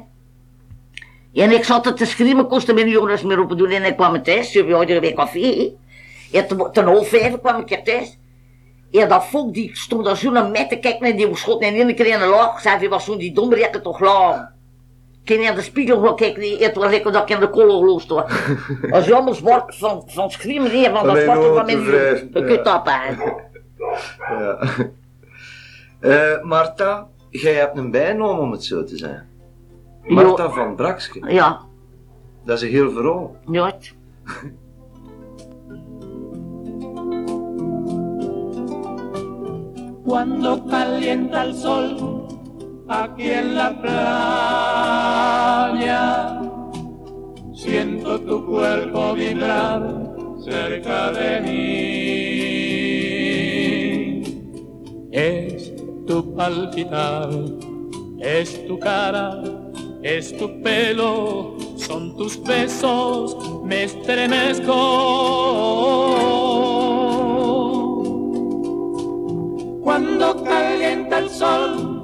[1.34, 4.24] En ik zat te schreeuwen, kostte mijn jongens meer op te doen en ik kwam
[4.24, 4.52] thuis.
[4.52, 5.78] Ze hadden weer koffie,
[6.32, 6.40] hè.
[6.40, 8.18] En ten, half vijf kwam ik thuis.
[8.92, 11.76] En dat volk die stond daar zo naar mij te kijken en die schot en
[11.76, 12.62] in keer in de laag.
[12.62, 14.56] Zei, was zo'n die domrekken toch laag.
[15.24, 18.10] Ik in de spiegel gaan kijken, het was lekker dat ik in de kolen geloosd
[18.10, 18.32] was.
[18.92, 22.46] Als je allemaal zwart van, van schreeuwen, nee, van dat zwarte van mijn Je ja.
[22.46, 23.24] kunt dat hè.
[24.34, 24.60] ja.
[26.00, 29.30] Eh, Marta, jij hebt een bijnaam om het zo te zijn.
[30.04, 31.32] Marta van Brakske.
[31.34, 31.62] Ja,
[32.46, 33.36] Dat is een heel verhaal.
[33.52, 33.74] ja.
[40.08, 42.26] cuando calienta el sol
[42.88, 43.70] aquí en la
[45.82, 46.40] playa.
[47.54, 49.84] Siento tu cuerpo vibrar
[50.40, 51.58] cerca de mí.
[55.12, 55.74] Es
[56.08, 57.30] tu palpitar,
[58.22, 59.44] es tu cara,
[60.04, 64.74] es tu pelo, son tus besos, me estremezco
[69.88, 72.04] Cuando calienta el sol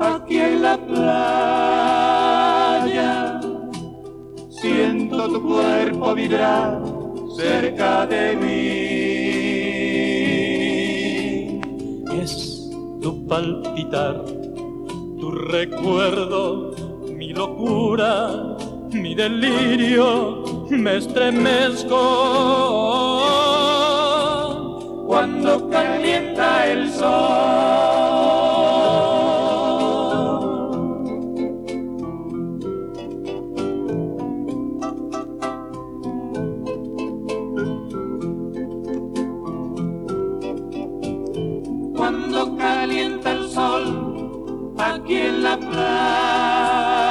[0.00, 2.20] aquí en la playa,
[4.50, 6.82] siento tu cuerpo vibrar
[7.36, 8.80] cerca de mí.
[12.20, 12.68] Es
[13.00, 14.24] tu palpitar,
[15.20, 16.72] tu recuerdo,
[17.06, 18.56] mi locura,
[18.90, 22.02] mi delirio, me estremezco
[25.06, 25.68] cuando
[26.38, 27.12] el sol.
[41.96, 47.02] Cuando calienta el sol aquí en la playa,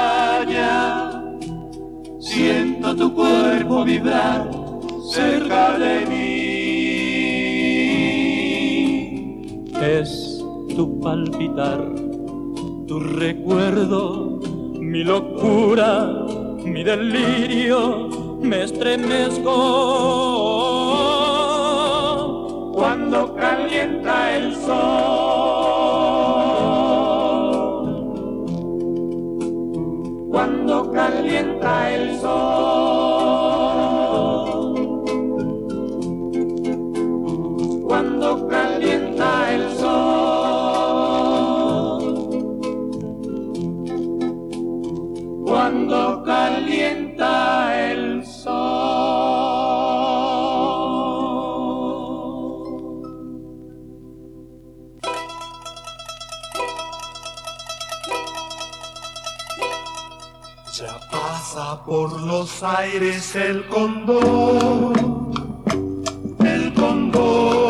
[2.19, 4.49] siento tu cuerpo vibrar
[5.10, 6.30] cerca de mí.
[10.87, 11.79] Palpitar,
[12.87, 14.39] tu recuerdo,
[14.79, 16.25] mi locura,
[16.65, 18.09] mi delirio,
[18.41, 19.51] me estremezco
[22.73, 24.71] cuando calienta el sol.
[30.31, 32.61] Cuando calienta el sol.
[62.41, 64.93] Los aires el condor,
[66.43, 67.61] el condor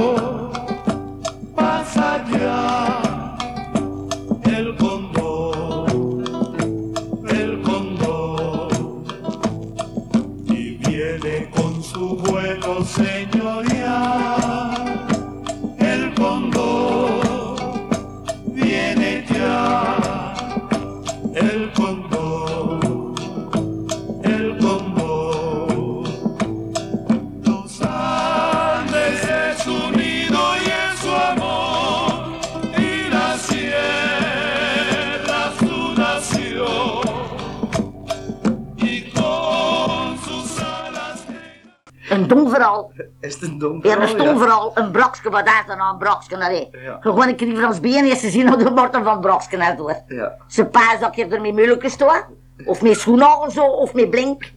[43.83, 44.25] Ja, een verhaal?
[44.25, 44.71] stom verhaal.
[44.75, 46.37] Een brokske, wat er nou een brokske?
[46.37, 46.69] Nee.
[46.71, 46.97] Ja.
[46.99, 49.95] Gewoon een keer van been is te zien hoe de borden van brokske naar door.
[50.07, 50.35] Ja.
[50.47, 52.23] Ze paas dat je er met mulletjes toe.
[52.65, 54.51] Of met schoenen zo, of met blink.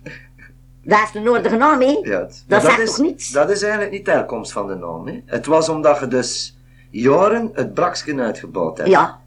[0.82, 1.82] Dat is de nodige naam?
[1.82, 3.30] Ja, het- Dat zegt is, niets?
[3.30, 5.22] Dat is eigenlijk niet de herkomst van de naam.
[5.26, 6.58] Het was omdat je dus
[6.90, 8.90] jaren het braksken uitgebouwd hebt.
[8.90, 9.18] Ja.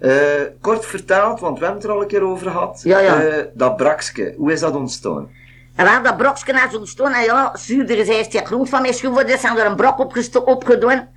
[0.00, 0.12] Eh,
[0.60, 2.80] kort vertaald, want we hebben het er al een keer over gehad.
[2.84, 3.22] Ja, ja.
[3.22, 5.28] Eh, dat brakske, hoe is dat ontstaan?
[5.76, 8.82] En waar dat brokske naar zo'n stoon, en ja, zuurder is eerst die groent van
[8.82, 9.98] mij geworden, zijn er een brok
[10.44, 11.08] opgedaan.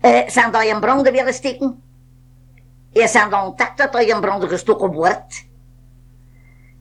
[0.00, 1.82] Eh, zijn dat je een branden willen steken.
[2.90, 5.46] Je zijn dan ontdekt dat je een branden gestoken wordt.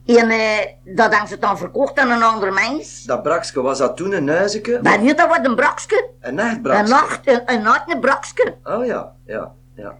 [0.06, 3.04] En eh, dat hebben ze dan verkocht aan een ander mens.
[3.04, 4.80] Dat brakske, was dat toen een huisje?
[4.84, 6.10] Maar niet, dat wordt een brokske.
[6.20, 6.90] Een echt Een brakske?
[6.96, 8.56] nacht, een, een nacht een brokske.
[8.64, 9.98] Oh ja, ja, ja.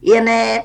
[0.00, 0.58] En eh,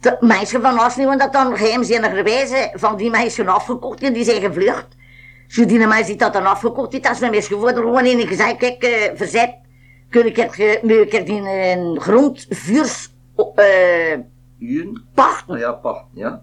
[0.00, 4.40] de meisje van ons hebben dat dan geheimzinnigerwijze van die meisjes afgekocht en die zijn
[4.40, 4.86] gevlucht.
[5.48, 8.56] Zo die die dat dan afgekocht heeft, als we mes geworden gewoon in en gezegd,
[8.56, 9.54] kijk, eh, verzet,
[10.10, 13.08] kun ik ge- nu ik er die een grond vuurs,
[13.54, 14.18] eh,
[14.58, 15.08] Uren?
[15.14, 15.54] pachten.
[15.54, 16.40] Oh ja, pa, ja.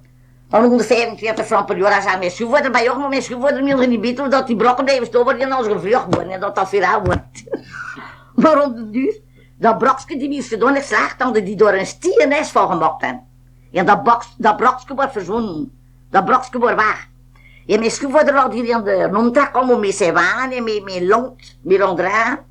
[0.50, 3.88] Dan 145 frank per jaar als hij mes geworden, maar jongen, mes geworden, wil je
[3.88, 7.02] niet weten dat die brokken blijven staan worden als gevlucht worden en dat dat viraal
[7.04, 7.44] wordt.
[8.36, 9.20] maar om de duur,
[9.60, 13.27] dat brokske die is gedaan is slecht, dan die door een stierenijs van gemaakt hebben.
[13.72, 15.72] En dat, boks, dat brokske wordt verzonnen.
[16.10, 17.08] Dat brokske wordt weg.
[17.68, 21.02] En mijn schoenvader had hier in de rondtrek allemaal met zijn wagen en met, met
[21.02, 22.46] lont, met ronddragen.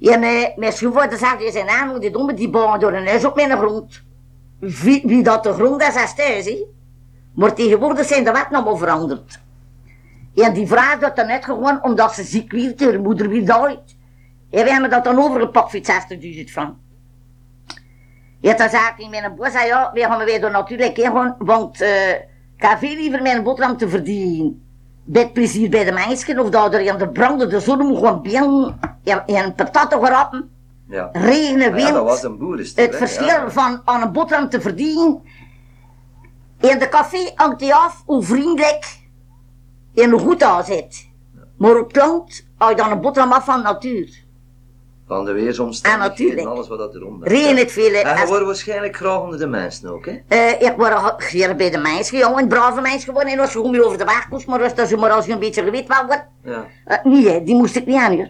[0.00, 0.20] En
[0.56, 3.58] mijn schoenvader zegt in zijn naam, die domme die bouwen door een huis op mijn
[3.58, 4.02] grond.
[4.58, 6.64] Wie, wie dat de grond is, is thuis.
[7.34, 9.40] Maar tegenwoordig zijn de wetten allemaal veranderd.
[10.34, 13.96] En die vrouw dat dan net gewoon omdat ze ziek werd, haar moeder weer dood.
[14.50, 16.74] En we hebben dat dan overgepakt voor 60.000 frank.
[18.40, 21.36] Ja, dan zei ik in mijn boer, zei ja, we gaan weer door natuurlijk gaan,
[21.38, 22.10] want eh
[22.56, 24.64] ik heb veel liever mijn boterham te verdienen.
[25.04, 28.78] Met plezier bij de meisjes, of dat er in de brandende zon moet gaan binnen
[29.04, 29.54] en,
[29.88, 30.50] grappen.
[30.88, 31.08] Ja.
[31.12, 31.88] Regen, wind.
[31.88, 32.84] Ja, dat was een boerenstil.
[32.84, 33.50] Het verschil ja.
[33.50, 35.22] van aan een boterham te verdienen.
[36.60, 39.00] In de café hangt hij af hoe vriendelijk
[39.94, 41.08] en hoe goed hij zit.
[41.58, 44.24] Maar op het land hou je dan een boterham af van natuur.
[45.06, 46.40] Van de Ah, weersomstandigheden natuurlijk.
[46.40, 47.92] en alles wat dat eronder Regen het veel.
[47.94, 50.18] En je Als- wordt waarschijnlijk graag onder de mensen ook, hè?
[50.28, 53.32] Eh, ik word hier bij de mensen, jongen, een brave mens geworden.
[53.32, 55.32] En als je weer over de weg moest, maar als, dat je maar als je
[55.32, 56.24] een beetje gewit wel wordt.
[56.44, 56.66] Ja.
[56.84, 58.28] Eh, nee, hè, die moest ik niet aan, hoor.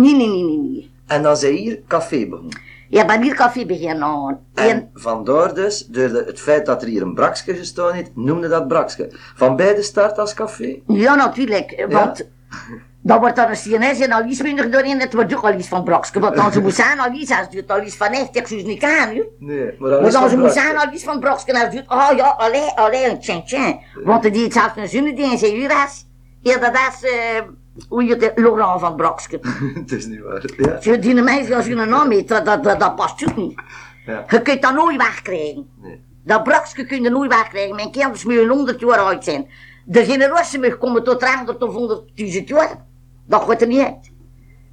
[0.00, 0.90] Nee, nee, nee, nee, nee.
[1.06, 2.58] En dan zijn hier café begonnen.
[2.88, 4.38] Ja, ben hier koffie beginnen.
[4.54, 8.10] En, En vandaar dus, door de- het feit dat er hier een brakske gestaan heeft,
[8.14, 9.08] noemde dat brakske.
[9.36, 10.80] Van bij de start als café?
[10.86, 12.28] ja, natuurlijk, want
[13.10, 15.00] dan wordt er een CNS en al iets minder doorheen.
[15.00, 16.20] Het wordt ook al iets van Brokske.
[16.20, 18.62] Want dan ze moest aan al iets, als het al iets van echt, ik zou
[18.62, 19.26] niet aan, hoor.
[19.38, 20.60] Nee, maar Maar dan van ze Brakske.
[20.60, 21.52] aan al iets van Brokske.
[21.52, 23.80] En als het oh ja, alleen, alleen, tjen, tjen.
[24.04, 26.06] Want die deed zelfs een die in zijn uras.
[26.42, 27.42] Ja, dat is, eh,
[27.88, 29.40] hoe je het, Laurent van Brokske.
[29.80, 30.44] Het is niet waar.
[30.56, 30.78] Ja.
[30.80, 33.62] Je die meisje als je een naam heeft, dat, dat, dat, past ook niet.
[34.06, 34.24] Ja.
[34.28, 35.68] Je kunt dat nooit wegkrijgen.
[35.80, 36.00] Nee.
[36.24, 37.74] Dat brakske kun je nooit wegkrijgen.
[37.74, 39.48] Mijn kinders moeten 100 jaar oud zijn.
[39.84, 42.88] De generatie mag komen tot 300 of 100.000 jaar.
[43.30, 44.10] Dat gaat er niet uit.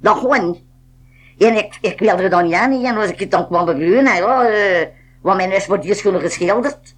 [0.00, 0.62] Dat gewoon niet.
[1.38, 2.84] En ik, ik wilde er dan niet aan.
[2.84, 4.86] En als ik het dan kwam beburen, nou ja, eh,
[5.22, 6.96] want mijn huis wordt hier schoon geschilderd.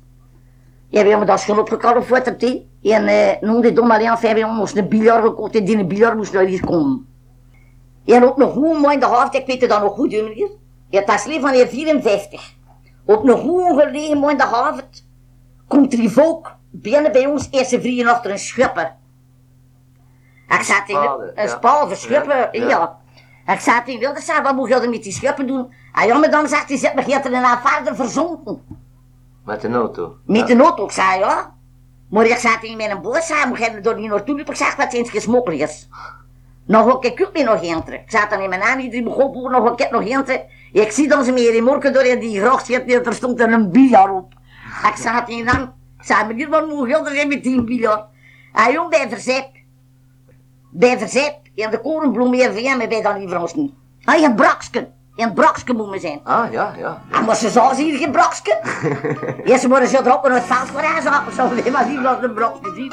[0.88, 2.68] Ja, we hebben dat schoon opgekalfd die.
[2.82, 6.32] En eh, noemde dom alleen we moest een biljart gekocht en die een biljart moest
[6.32, 7.06] naar hier komen.
[8.04, 10.50] En ook nog hoe mooi in de haven, ik weet het dan nog goed, meneer.
[10.88, 12.54] Ja, dat is leven van hier 54.
[13.04, 14.84] Op een goede gelegen mooi in de haven
[15.68, 18.98] komt er volk binnen bij ons eerste vrienden achter een schipper.
[20.58, 21.46] Ik zat in een ja.
[21.46, 22.98] spade, schipper, Ja.
[23.46, 25.72] Ik zat in wilde zeggen, wat moet je met die schippen doen?
[25.92, 28.62] Ah ja, maar dan zegt hij, zit me er een verder verzonken.
[29.44, 30.16] Met een auto.
[30.24, 31.54] Met de auto, ik zei ja.
[32.10, 34.52] Maar ik zat in mijn boot, zei, moet je door die naartoe lopen?
[34.52, 35.88] Ik zeg, wat zijn het gesmokkeliers?
[36.64, 38.00] Nog een keer niet nog enteren.
[38.00, 40.42] Ik zat dan in mijn aan, die begon boer nog een keer nog enteren.
[40.72, 43.52] Ik zie dan ze meer in morgen door in die gracht zitten, er stond er
[43.52, 44.32] een biljart op.
[44.88, 45.62] Ik zat in dan,
[45.98, 48.04] ik zei, meneer, wat moet je er met die biljart?
[48.52, 49.50] Hij jong bij verzet.
[50.70, 53.72] Bij verzet, in de korenbloem van mij bij dan die Frans niet.
[54.04, 54.92] Ah, een braksken.
[55.16, 56.20] Een braksken moet me zijn.
[56.24, 57.02] Ah, ja, ja.
[57.12, 58.58] En maar ze zou ze hier geen braksken.
[59.44, 61.34] ja, ze worden zo erop in het veld waar hij zat.
[61.34, 62.92] Zo maar zien wat een braksken zien.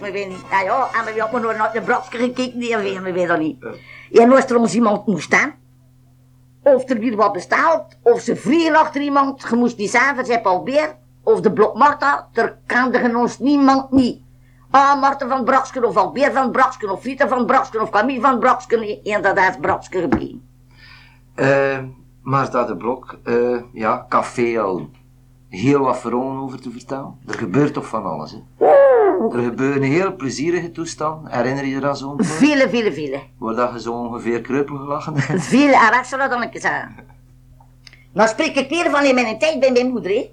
[0.00, 0.44] Maar weer niet.
[0.50, 3.64] Ja, ja, en we hebben maar naar de braksken gekeken, die we weer dat niet.
[4.12, 5.54] Er ons iemand moest staan,
[6.62, 10.52] of er weer wat bestaat, of ze vliegen achter iemand, je moest zeggen, ze hebben
[10.52, 14.20] alweer, of de blok Marta, er kende ons niemand niet.
[14.70, 18.38] Ah, Marten van Braksken, of Albeer van Braksken, of Rita van Braksken, of Camille van
[18.38, 20.42] Braksken, is Braksken gebleven.
[22.22, 24.90] Maar dat de blok, eh, ja, café al
[25.48, 27.18] heel wat verhalen over te vertellen.
[27.26, 28.66] Er gebeurt toch van alles, hè?
[29.18, 31.32] Er gebeuren heel plezierige toestanden.
[31.32, 32.24] Herinner je je zo'n voor?
[32.24, 33.22] Vele, vele, vele.
[33.38, 35.44] Waar dat je zo ongeveer kreupel gelachen hebt?
[35.44, 36.96] Veel arresteren dan ik zeggen.
[38.12, 40.30] Nou spreek ik weer van in mijn tijd bij mijn moeder, hè.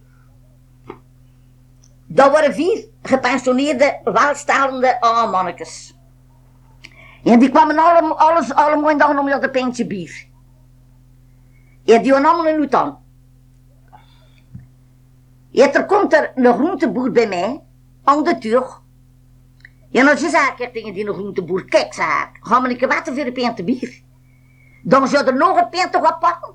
[2.06, 4.98] Dat waren vier gepensioneerde, welstelende
[5.32, 5.96] mannetjes.
[7.24, 10.26] En die kwamen alle, alles, allemaal in dag om je de pintje bier.
[11.86, 13.04] En die hadden allemaal een hoed aan.
[15.54, 17.62] En er komt er een groenteboer bij mij,
[18.06, 18.80] aan de deur.
[19.92, 23.26] En als je zei tegen die groenteboer, kijk zei ik, ga maar een water voor
[23.26, 24.02] een pintje bier.
[24.84, 26.54] Dan zou er nog een pintje wat pakken.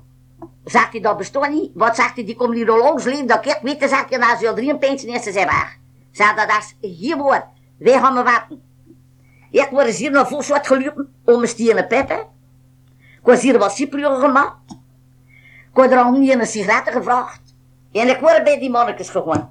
[0.63, 1.71] Zegt hij, dat bestaat niet.
[1.73, 4.17] Wat zegt hij, die komt hier al langs leven, dat ik weet, dan zegt hij,
[4.17, 5.79] nou, zou drie een pintje ze zijn waar.
[6.11, 7.45] Zeg dat is hier woord,
[7.77, 8.61] wij gaan me wachten.
[9.51, 12.19] Ik was hier naar voors wat gelopen, om mijn stenen peppen.
[12.97, 14.71] Ik was hier wat cypriën gemaakt.
[15.73, 17.41] Ik had er al niet een sigaretten gevraagd.
[17.91, 19.49] En ik word bij die mannetjes gewoon.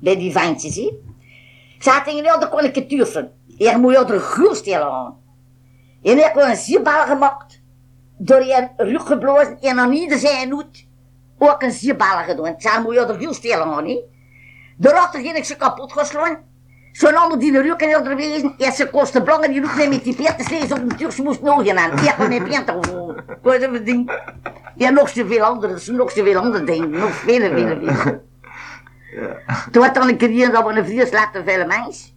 [0.00, 0.92] Bij die ventjes, hè.
[1.78, 3.32] Zat in heel de kon ik het tuffen.
[3.56, 5.16] Ik moet je er stellen aan.
[6.02, 7.60] En ik een zierbal gemaakt.
[8.18, 10.86] Door je rug geblazen en aan ieder zijn hoed
[11.38, 12.54] ook een zierbal gedaan.
[12.58, 14.00] Zei, moet je er stellen aan, hè.
[14.76, 16.38] Daarachter ging ik ze kapot geslaan.
[16.92, 20.04] Zo'n ander die de rug in er wezen, en ze kostte belangen die niet met
[20.04, 21.98] die peert te slezen op de Turk, ze moest nog gaan aan.
[21.98, 23.20] Ik had mijn peert gewoon.
[23.42, 24.12] Wat is dat ding?
[24.76, 28.26] Ja, nog zoveel andere, nog zoveel andere dingen, nog vele, vele, vele.
[29.72, 32.14] Toen had dan een keer dat we een vries laten vele mens.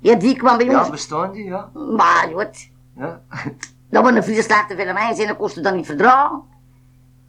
[0.00, 0.90] Ja, die kwam bij Ja, ons.
[0.90, 1.70] bestaan die, ja.
[1.96, 2.68] Maar, wat?
[2.96, 3.20] ja.
[3.90, 6.42] Dat we een vries laten vele mens en dat kostte dan niet verdragen.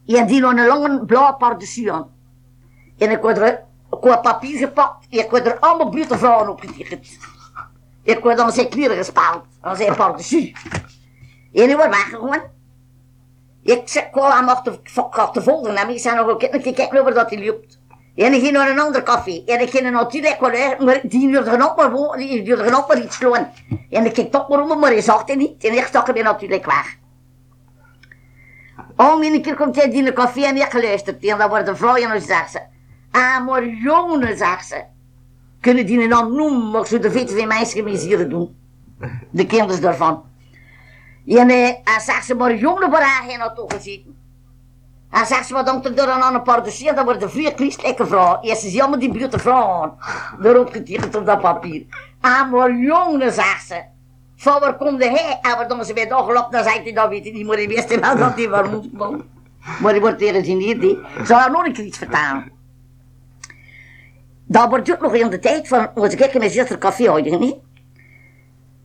[0.04, 2.08] Ja, die had een lange blauwe pardessus aan.
[2.98, 6.60] En ik had er, ik had papier gepakt en ik had er allemaal buurtvrouwen op
[6.60, 7.08] getekend.
[8.04, 10.52] Ik had dan zijn kleren gespaald, aan zijn pardessus.
[11.54, 12.42] En die wordt weggegaan.
[13.64, 14.80] Ik zei, ik kwam hem achter,
[15.10, 17.80] achter volgen en ik zei nog een keer kijken over dat hij loopt.
[18.16, 19.44] En ik ging naar een ander café.
[19.46, 22.88] En ik ging natuurlijk wel uit, maar die duurde nog maar, wo- die duurde nog
[22.88, 23.52] maar iets slaan.
[23.90, 25.64] En ik keek toch maar om, maar hij zag het niet.
[25.64, 26.98] En ik stak hem natuurlijk weg.
[28.96, 31.24] Om een keer komt hij in een café en ik geluisterd.
[31.26, 32.60] En dan wordt de vrouw en dan zegt ze,
[33.12, 34.84] ah maar jongen, zegt ze.
[35.62, 37.48] Kunnen die naam noemen, maar zo de weten van
[37.84, 38.58] mee hier doen.
[39.30, 40.24] De kinderen daarvan.
[41.28, 44.23] En eh, hij zegt ze, maar jongen, waar hij je nou gezeten?
[45.14, 47.52] Hij zegt ze, wat hangt er dan aan een paar dossier, dan wordt de vier
[47.56, 48.42] christelijke vrouw.
[48.42, 49.98] Eerst is allemaal die buurt vrouw
[50.40, 51.86] Daarop getekend op dat papier.
[52.22, 53.82] Ah, maar jongen, zegt ze.
[54.36, 55.40] Van waar komt hij?
[55.42, 57.56] En waar dan ze bij dag loopt, dan zegt hij, dat weet hij niet, maar
[57.56, 59.30] hij wist wel dat hij waar moet komen.
[59.82, 60.98] Maar hij wordt weer gezineerd, hè.
[61.26, 62.52] Zal haar nog een keer iets vertalen?
[64.46, 67.54] Dat wordt ook nog in de tijd van, als ik met zuster café houden, hè.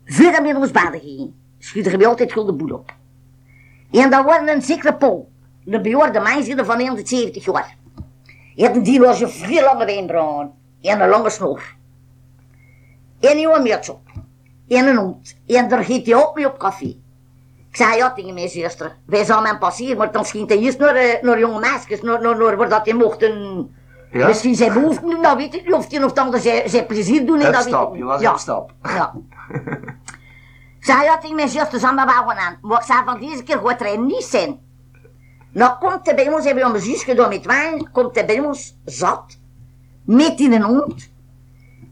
[0.05, 2.93] Voordat we ons baden gingen, schuurde we altijd de boel op.
[3.91, 5.28] En dat was een zekere Paul.
[5.69, 7.75] Een behoorde mens hier van 170 jaar.
[8.55, 10.51] En die was een vier lange wenkbrauwen.
[10.81, 11.75] En een lange snor.
[13.19, 14.01] En een jonge muts op.
[14.67, 15.35] En een hond.
[15.47, 16.95] En daar ging hij ook mee op café.
[17.69, 18.97] Ik zei ja tegen mijn zuster.
[19.05, 22.01] Wij zouden hem passeren, maar dan schijnt hij eerst naar, eh, naar jonge meisjes.
[22.01, 23.77] Naar, naar, naar waar dat hij mochten...
[24.11, 24.27] Ja?
[24.27, 25.73] Misschien zijn behoefte doen, dat weet ik niet.
[25.73, 27.97] Of een of ander zijn, zijn plezier doen, dat weet ik niet.
[27.97, 28.31] je was ja.
[28.31, 28.71] op stap.
[28.83, 29.13] Ja.
[30.79, 32.57] Ik zei ja tegen mijn zuster, maar wel gaan aan.
[32.61, 34.59] Maar ik zei van deze keer gaat er niet zijn.
[35.59, 38.39] Nou komt hij bij ons, hebben we mijn zus gedaan met wijn, komt hij bij
[38.39, 39.37] ons zat,
[40.03, 41.11] met in een hond.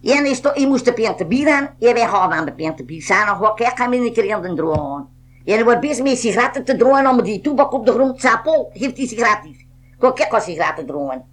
[0.04, 2.84] En hij, sto- hij moest de pinte bier aan, en wij gaan aan de pinte
[2.84, 3.02] bier.
[3.02, 5.10] Zei nog wat, kijk, ga me een keer de droom.
[5.46, 8.22] En hij wordt bezig met sigaretten te drooien, om die toebak op de grond.
[8.44, 9.66] Paul, geef die sigaret hier.
[10.00, 11.26] Kom, kijk wat sigaretten drooien.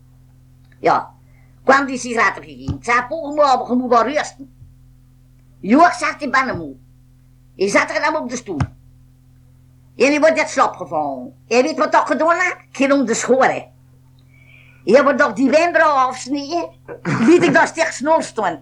[0.80, 1.14] Ja,
[1.64, 3.06] kwam die sigaretten gegeven.
[3.08, 3.34] Paul,
[3.68, 4.54] je moet, wel rusten.
[5.60, 6.74] Joach zegt, ik ben moe.
[7.56, 8.58] Hij zat er dan op de stoel.
[9.96, 11.44] Hij wordt net slap gevallen.
[11.48, 12.56] En weet wat dat gedaan had?
[12.72, 13.72] Ik om de schoren.
[14.84, 16.68] Je wordt toch die wenkbrauw afsnijden?
[17.02, 18.60] Liet ik daar stig snor staan.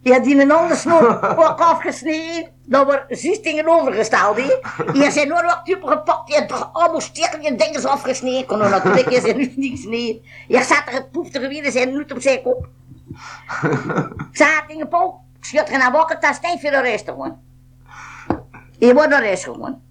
[0.00, 2.50] Ja, die een andere snor ook afgesneden.
[2.64, 4.42] Dan wordt zus tegenovergesteld, hè.
[4.92, 6.28] Je zijn nooit wat typen gepakt.
[6.28, 8.46] Je hebt allemaal stikken en dingen afgesneden.
[8.46, 10.16] Kon er natuurlijk is er nu niks neer.
[10.48, 12.68] Je zat er gepoeftige weer, zijn nu op zijn kop.
[14.32, 17.40] Zei tegen Paul, ik schud er naar wakker, dat tijd voor de rest gaan.
[18.78, 19.85] Je wordt naar huis gegaan.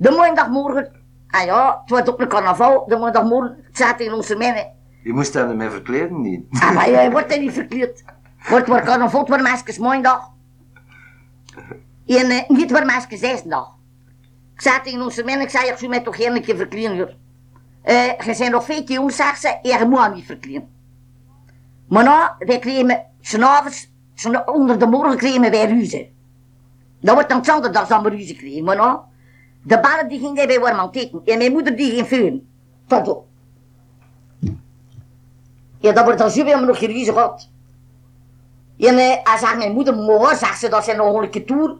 [0.00, 0.92] De maandagmorgen,
[1.30, 4.72] ah ja, het wordt ook een carnaval, de maandagmorgen, ik zat tegen onze mannen.
[5.02, 6.44] Je moest hem ermee verkleden, niet?
[6.50, 8.04] Ah, maar je wordt er niet verkleerd.
[8.48, 10.30] Wordt voor carnaval, het wordt meisjes maandag.
[12.06, 13.74] En eh, niet voor meisjes zesdag.
[14.54, 17.16] Ik zat tegen onze mannen, ik zei, ik zou mij toch geen keer verkleden.
[17.82, 20.68] Eh, je bent nog veel jong, zegt ze, en je moet hem niet verkleden.
[21.88, 23.92] Maar nou, wij kregen, s'avonds,
[24.46, 26.14] onder de morgen kregen wij ruzie.
[27.00, 28.98] Dat wordt dan hetzelfde dag dan we ruzie kregen, maar nou,
[29.62, 32.48] de ballen die gingen bij tekenen, en mijn moeder die ging vuren.
[32.86, 33.24] Pas op.
[35.78, 37.48] Ja, dat wordt dan zo weer nog ruzie gehad.
[38.78, 41.78] En hij zegt mijn moeder, maar zegt ze, dat zijn nog een keer toer.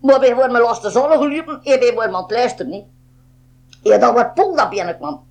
[0.00, 2.84] Maar wij worden los de zon gelopen en wij worden aan het luisteren, niet.
[3.82, 5.24] Ja, dat wordt Paul dat binnenkwam.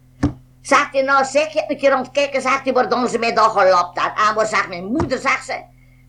[0.62, 3.18] Zegt hij nou, zeg je een keer aan het kijken, zegt hij, waar doen ze
[3.18, 4.30] mij dan gelapt had.
[4.30, 5.64] En waar zegt mijn moeder, zegt ze,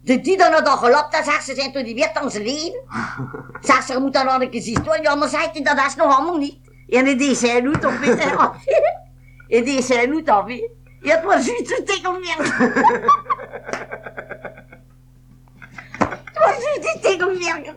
[0.07, 2.81] de die dan dan gelapt had, zegt ze, zijn toen die weer aan zijn leven.
[3.63, 4.79] Ze, je moet dan nog een keer zien.
[5.03, 6.59] Ja, maar zegt hij, dat is nog allemaal niet.
[6.89, 8.57] En die zijn nu toch weer af.
[9.49, 10.71] In die zijn nu toch weer.
[11.01, 12.37] Ja, het was zoiets een tikkel weer.
[16.09, 17.75] Het was zoiets een tikkel weer.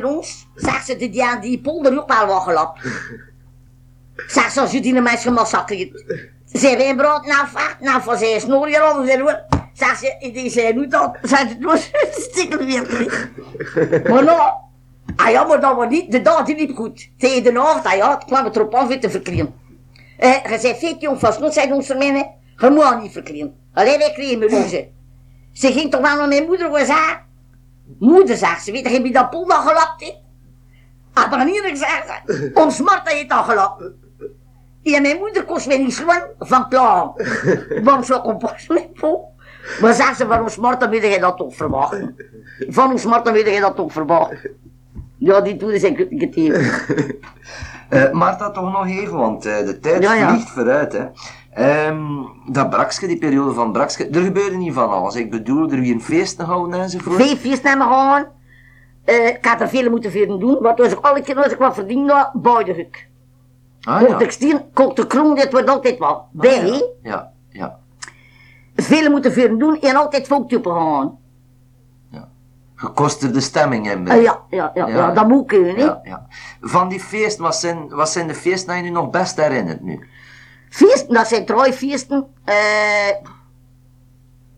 [0.00, 2.80] Tegen ons, zegt ze, die aan die polder ook wel gelapt.
[4.26, 6.04] Zegt ze, als je die naar mij gemassacreerd.
[6.44, 9.44] Zijn wij brood nou vaart, nou van zijn snoer hier onder zijn hoor.
[9.72, 11.90] Zegt ze, die zei nu dat, zei ze, het was
[12.30, 13.30] stikkel weer.
[14.10, 14.52] Maar nou,
[15.16, 17.10] ah ja, maar dat was niet, de dag die liep goed.
[17.18, 19.54] Tegen de avond, ah ja, het kwam het erop af te verkleren.
[20.18, 22.14] Eh, je zei, feit jong van snoet, zei ons termijn,
[22.56, 23.54] je moet haar niet verkleren.
[23.74, 24.88] Alleen wij kregen me roze.
[25.52, 27.25] Ze ging toch wel naar mijn moeder gaan zeggen.
[27.98, 30.24] Moeder, zegt ze, weet je wie dat poel dat gelapt heeft?
[31.12, 32.20] Ah, dan hier gezegd,
[32.54, 33.82] ons Marta heeft dat gelapt.
[34.82, 37.10] En mijn moeder kost mij niet slaan van klaar.
[37.84, 38.66] Waarom zou ik op pas?
[39.80, 42.16] Maar zegt ze, van ons Marta weet je dat toch verwachten.
[42.68, 44.50] Van ons Marta weet je dat toch verwachten.
[45.18, 46.70] Ja, die toen is ik het even.
[47.88, 50.28] Eh, Marta, toch nog even, want eh, de tijd Ja, ja.
[50.28, 50.92] vliegt vooruit.
[50.92, 51.04] Hè.
[51.56, 55.14] Ehm, dat Brakske, die periode van Brakske, er gebeurde niet van alles.
[55.14, 57.16] Ik bedoel, er wie een feest houden enzovoort.
[57.16, 58.26] Vijf feest naar me gaan.
[59.04, 61.58] Eh, ik had er veel moeten voor doen, want als ik alle keer als ik
[61.58, 63.08] wat verdiende, bouwde ik.
[63.82, 64.62] Ah, ja.
[64.72, 66.28] kocht de kroon, dit wordt altijd wel.
[66.30, 66.82] Bij, hè?
[67.02, 67.78] Ja, ja.
[68.74, 71.18] Veel moeten voor doen en altijd volktuppen gaan.
[72.74, 74.12] Gekosterde stemming hebben.
[74.12, 76.26] Ah, ja, ja, ja, ja, dat moet kunnen, ja, ja.
[76.60, 79.80] Van die feesten, wat zijn, wat zijn de feesten die je nu nog best herinnert
[79.80, 80.08] nu?
[80.76, 82.26] Feesten, dat zijn trouwfeesten.
[82.44, 83.10] eh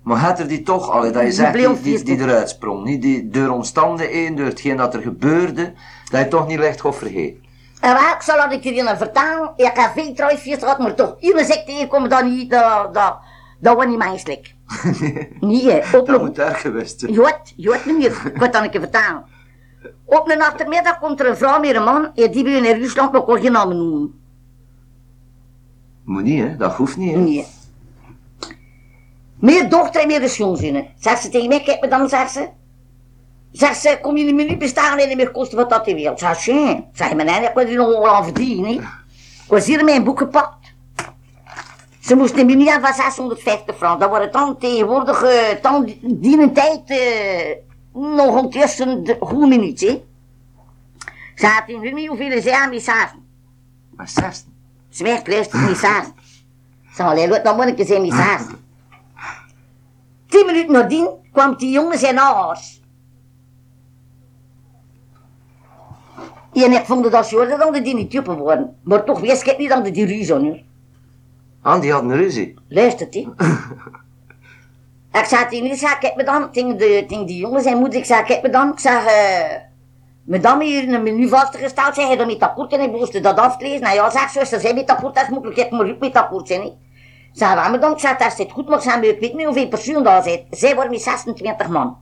[0.02, 3.28] Maar had er die toch, allee, dat je zegt, die, die, eruit sprong, niet die
[3.28, 5.72] door omstandigheden, door hetgeen dat er gebeurde,
[6.10, 7.42] dat je toch niet licht gaat vergeten.
[7.80, 9.52] en waar, ik zal dat keer in vertalen.
[9.56, 13.18] Ik heb veel trouwfeesten gehad, maar toch, iedere zegt tegenkomen dat niet, dat, dat,
[13.60, 13.98] dat was niet
[15.40, 15.98] niet, hè.
[15.98, 17.12] Op Dat een, moet daar geweest zijn.
[17.12, 19.24] je je weet meneer, ik wil dat een keer vertalen.
[20.04, 23.12] Op een achtermiddag komt er een vrouw met een man, en die wil in Rusland
[23.12, 24.26] nog wel geen namen noemen.
[26.08, 26.56] Moet niet, hè?
[26.56, 27.18] Dat hoeft niet, hè?
[27.20, 27.46] Nee.
[29.40, 30.86] Meer dochter en meer de schoonzinnen.
[30.98, 32.48] Zegt ze tegen mij, kijk me dan, zegt ze.
[33.52, 36.18] Zegt ze, kom je meer niet bestaan en niet meer kosten wat dat die wil.
[36.18, 38.64] Zeg je, zeg mijn eigen, ik wil die nog wel aan verdienen.
[38.70, 38.72] hè.
[38.74, 40.74] Ik was hier in mijn boek gepakt.
[42.00, 44.00] Ze moesten me niet aan van 650 frank.
[44.00, 47.56] Dat wordt dan tegenwoordig, eh, dan die- een tijd, eh,
[47.92, 50.02] nog ondertussen de goede minuut, hè.
[51.34, 53.18] Ze had in niet hoeveel ze aan die zaten.
[53.96, 54.46] Maar zes.
[54.88, 56.12] Zwijg, luister, niet zaten.
[56.92, 58.66] Zeg, allee, dan moet ik eens in zaten.
[60.26, 62.80] Tien minuten nadien kwam die jongen zijn ouders.
[66.52, 68.76] En ik vond het als dan dat die niet juppen worden.
[68.82, 70.62] Maar toch wist ik niet dat die ruzie nu.
[71.62, 72.54] Ah, die hadden ruzie.
[72.68, 73.28] Luistert hij.
[75.12, 77.78] ik zei tegen die, ik zei, kijk me dan, tegen, de, tegen die jongen zijn
[77.78, 79.04] moeder, ik zei, kijk me dan, ik zeg,
[80.28, 83.22] eh, madame hier in een menu vastgesteld, zei hij dat met akkoord en ik moest
[83.22, 83.80] dat aflezen.
[83.80, 86.46] Nou ja, zeg zuster, zij met akkoord, dat is moeilijk, ik moet ook met akkoord
[86.46, 86.72] zijn, hè.
[87.32, 90.04] Zei, waar me dan, zei, dat zit goed, maar zei, ik weet niet hoeveel personen
[90.04, 90.44] daar zit.
[90.50, 91.98] Zij worden met 26 man.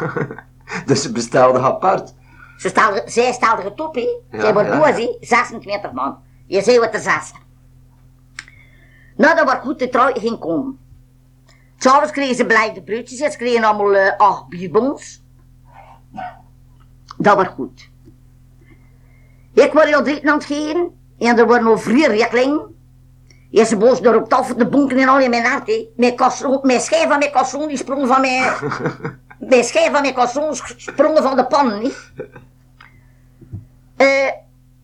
[0.86, 2.14] dus ze bestelden apart.
[2.56, 4.00] Ze stelden, zij stelden het op, hè.
[4.30, 5.06] Ja, zij worden ja, boos, ja.
[5.06, 5.16] hè.
[5.20, 6.18] 26 man.
[6.46, 7.32] Je zei wat de zes.
[9.16, 10.78] Nou, dat was goed, de trouw ging komen.
[11.76, 15.21] S'avonds kregen ze blijde broodjes, en ze kregen allemaal eh, acht bierbons.
[17.22, 17.90] Dat was goed.
[19.54, 22.80] Ik word heel het geven, en er worden nog vier regelingen.
[23.50, 25.88] Je ze boos door op tafel de bonken en al in mijn hart, hè.
[25.96, 28.52] Mijn, kasson, mijn schijf van mijn kasson, die sprong van mijn...
[29.50, 32.12] mijn schijf van mijn kasson sprongen van de pan, niet?
[33.96, 34.28] Eh,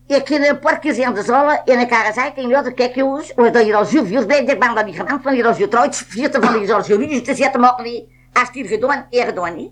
[0.07, 2.95] ik ging een paar keer aan de zalen en ik had gezegd tegen jou, kijk
[2.95, 5.47] jongens, als dat je al zo veel bent, ik ben dat niet gewend van je
[5.47, 8.03] als je trouwt, vierde van je als je ruzie te zetten maken, niet?
[8.33, 9.71] Als het hier gedaan, eer gedaan, niet?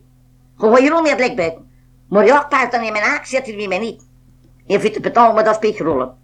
[0.58, 1.67] Gewoon hier meer gelijk buiten.
[2.10, 4.06] Maar ja, thuis dan in mijn haak zit wie mij niet.
[4.66, 6.16] Je vindt het betalen, maar dat is beetje rollen.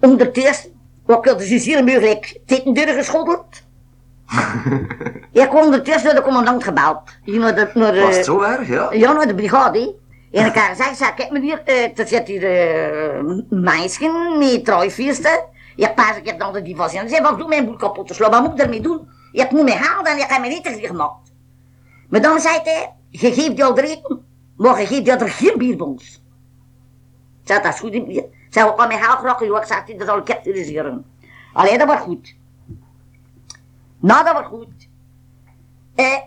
[0.00, 0.70] Ondertussen,
[1.06, 3.62] wat ik dus hier mogelijk deur geschoddeld.
[5.32, 7.00] ik heb ondertussen naar de commandant gebeld.
[7.24, 8.92] Naar de, naar de, Was het zo erg, ja?
[8.92, 9.94] ja, naar de brigade.
[10.32, 15.44] En ik zeg, kijk meneer, eh, er zit hier eh meisje met trouwfeesten.
[15.76, 18.14] Ik pas, ik heb dan de was en zei, wat doe mijn boel kapot te
[18.14, 19.08] slaan, wat moet ik ermee doen?
[19.32, 21.32] Ik moet mij halen en ik heb mijn eten gemaakt.
[22.08, 24.23] Maar dan zei hij, je geeft jou er eten,
[24.58, 26.22] je geeft jou er geen bierbons.
[27.42, 27.94] Ik zei, dat is goed.
[27.94, 31.04] Ik zei, wat kan mij halen graag, joh, ik zei, dat zal ik capturiseren.
[31.52, 32.34] Allee, dat was goed.
[34.00, 34.88] Nou, dat was goed.
[35.94, 36.18] Eh,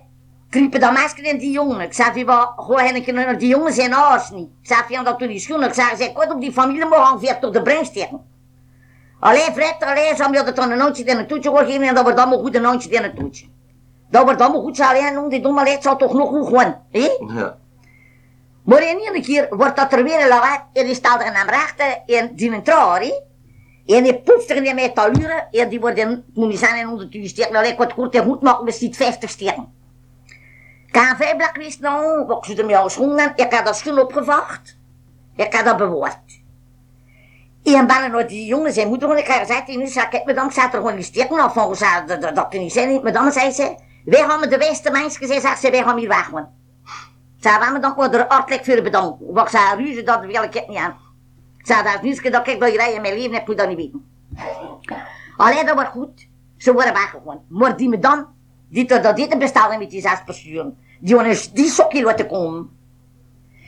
[0.50, 1.80] kriepen dat meisje in die jongen.
[1.80, 2.54] Ik zei, wat,
[3.04, 4.50] keer naar die jongen zijn ouders niet.
[4.62, 5.68] Ik zei, van dat toen die schoenen.
[5.68, 8.22] Ik zei, zij kort op die familie mogen weer tot de breng steken.
[9.20, 12.04] Allee, Fred, allee, ze hebben dat dan een handje en een toetje gegeven en dat
[12.04, 13.46] wordt allemaal goed een handje en een toetje.
[14.10, 16.82] Dat wordt allemaal goed, zei hij, noem die domme leid zal toch nog goed gaan,
[16.92, 17.10] hè?
[17.34, 17.58] Ja.
[18.68, 21.34] Maar in ieder keer wordt dat er weer een lawaai en die staat er aan
[21.34, 23.22] hem rechten en die een hè?
[23.86, 27.30] En die poeft er met taluren en die wordt in, moet niet zijn in 120
[27.30, 29.74] steken, allee, ik wat kort en goed maken, bestaat 50 steken.
[30.92, 34.78] KV blak wist nou, wat ze ermee al schoenen, ik had dat schoen opgevacht.
[35.36, 36.42] Ik had dat bewaard.
[37.64, 40.26] En bijna naar die jongen zijn moeder, en ik had gezegd, tegen u, zei, kijk,
[40.26, 41.76] madame, zat er gewoon die steken af, van,
[42.08, 45.28] dat, dat, dat kan niet zijn, madame, zei ze, wij gaan met de beste mensen,
[45.28, 46.32] zei ze, wij gaan hier weg.
[47.40, 49.34] Zei, we dan wordt er hartelijk voor bedanken.
[49.34, 50.96] Wat zei, ruzie, dat wil ik niet aan.
[51.58, 54.06] Ik zei, dat niet dat ik je in mijn leven heb, moet dat niet weten.
[55.38, 56.28] Allee, dat wordt goed.
[56.58, 57.42] Ze worden weggegaan.
[57.48, 58.26] Maar die me dan,
[58.70, 62.70] die er dat eten bestellen met die zes personen, die eens die sokje laten komen.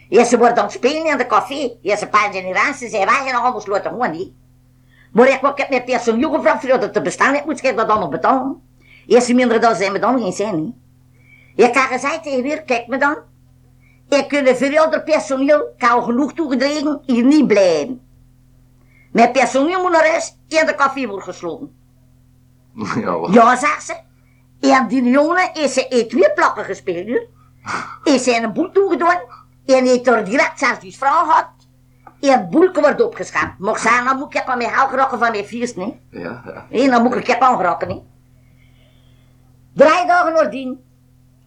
[0.10, 1.72] Ja, ze worden dan spelen in de café.
[1.82, 4.32] Ja, ze Iran, ze zijn weg en anders laten gewoon niet.
[5.12, 7.88] Maar ik, ik heb met personeel gevraagd voor dat te bestaan heeft, moet ik dat
[7.88, 8.62] dan nog betalen.
[9.08, 10.82] Eerst minder dan zijn me dan geen zijn.
[11.56, 13.18] Ik had gezegd tegen weer, kijk me dan.
[14.10, 14.58] Ik kunnen
[14.92, 18.02] de personeel, ik al genoeg toegedreven, hier niet blijven.
[19.12, 21.76] Mijn personeel moet naar huis en de café wordt gesloten.
[23.04, 23.96] Ja, wat- Ja, zegt ze.
[24.60, 27.22] En die jongen is ze in twee plakken gespeeld.
[28.04, 29.20] Is ze een boel toegedaan.
[29.66, 31.48] En heeft er direct zelfs die vrouw gehad.
[32.22, 33.60] En het boelke wordt opgeschapt.
[33.60, 36.00] Mocht zijn, dan moet ik aan mijn hou geraken van mijn vies, nee.
[36.12, 36.66] ja, ja.
[36.70, 38.04] Nee, dan moet ik het aangeraken, nee.
[39.74, 40.80] Drie dagen nadien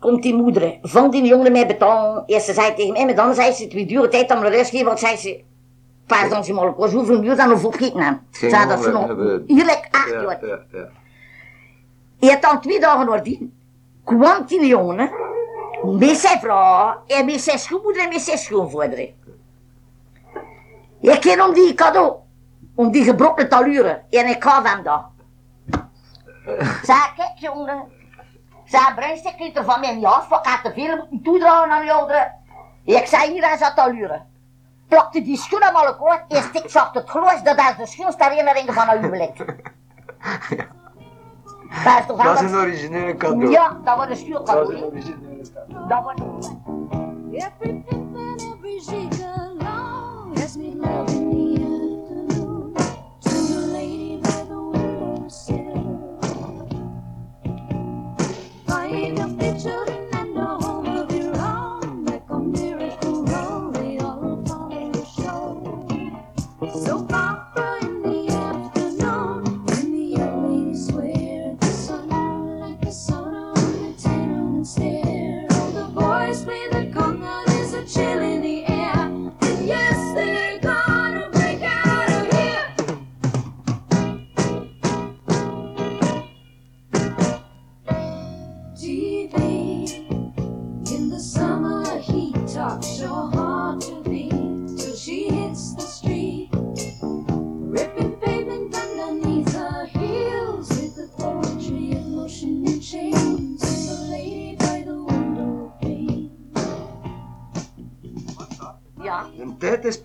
[0.02, 2.26] komt die moeder van die jongen mij betalen.
[2.26, 4.70] En ze zei tegen mij, maar dan zei ze, het dure tijd om de rest
[4.70, 5.42] geven, want zei ze,
[6.06, 8.26] pardon, ze maar, was hoeveel uur dan nog opgeten aan.
[8.30, 10.46] Zei dat ze eh, nog, lijkt acht Ja, jaar.
[10.46, 10.88] ja, ja.
[12.30, 13.52] En dan twee dagen nadien
[14.04, 15.10] kwam die jongen
[15.98, 18.98] met zijn vrouw en met zijn schoonmoeder en met zijn schoonvader.
[21.00, 22.14] Ik ken om die cadeau,
[22.74, 25.04] om die gebroken taluren en ik gaf hem dat.
[26.88, 27.84] Zeg, kijk jongen,
[28.72, 31.80] zeg, bruinstek liet er van mij niet af, wat gaat te veel moeten toedragen aan
[31.80, 32.32] die ouderen.
[32.84, 34.26] Ik zei hier aan zijn taluren.
[34.88, 38.74] Plakte die schoenen aan elkaar en stik zacht het glas dat als de schoonste herinnering
[38.74, 39.36] van een huwelijk.
[41.84, 43.50] Dat is toch Dat is een originele cadeau.
[43.50, 44.74] Ja, dat wordt een Dat is stuurcadeau.
[44.74, 45.88] een originele cadeau.
[45.88, 46.20] Dat wordt...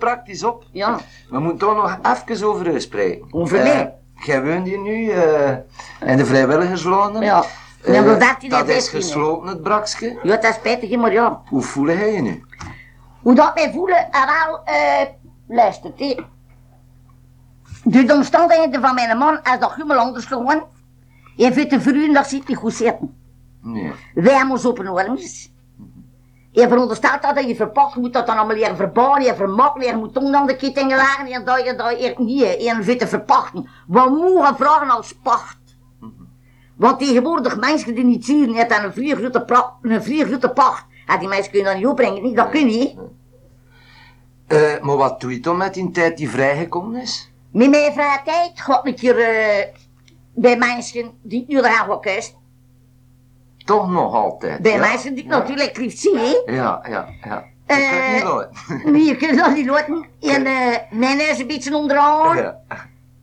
[0.08, 0.64] praktisch op.
[0.72, 1.00] ja.
[1.30, 3.28] We moeten toch nog even over u spreken.
[3.34, 3.94] Over Eh, mij?
[4.26, 5.56] Jij woont hier nu eh,
[6.06, 7.22] in de vrijwilligerslonen.
[7.22, 7.44] Ja.
[7.84, 9.06] Eh, Nummer 13 en dat is 15, hè.
[9.06, 10.20] gesloten, het brakske.
[10.24, 11.42] Ja, dat is spijtig, maar ja.
[11.50, 12.46] Hoe voel jij je nu?
[13.22, 15.08] Hoe dat mij voelen, en wel, eh,
[15.48, 15.92] luister,
[17.84, 20.64] de omstandigheden van mijn man is dat helemaal anders geworden.
[21.36, 23.16] Je vindt de vrienden dat zit niet goed zitten.
[23.62, 23.92] Nee.
[24.14, 25.52] Wij hebben ons op een ormis.
[26.58, 30.14] Je veronderstelt dat je verpakt moet dat dan allemaal leren verbouwen, je vermakken, je moet
[30.14, 33.70] dan de kittingen leggen en dat je dat hier niet, je vindt te verpachten.
[33.88, 35.58] We mogen vragen als pacht.
[36.76, 40.86] Want tegenwoordig mensen die niet zien, net aan een vliergrote, pra- een pacht.
[41.06, 42.36] En die mensen kunnen dat niet opbrengen, niet?
[42.36, 42.98] dat kun je niet.
[44.48, 47.32] Eh, maar wat doe je dan met die tijd die vrijgekomen is?
[47.52, 49.66] Met mijn vrije tijd ga ik hier eh,
[50.34, 52.36] bij mensen die nu graag wil kussen.
[53.68, 54.62] Toch nog altijd.
[54.62, 54.78] Bij ja?
[54.78, 56.54] mensen die ik natuurlijk lief zie, hè.
[56.54, 57.44] Ja, ja, ja.
[57.66, 58.50] Eh, Dat kan niet nooit.
[58.94, 60.06] Nee, je kunt dat niet laten.
[60.22, 62.38] En eh, mijn huis een beetje onderaan.
[62.38, 62.60] Ja.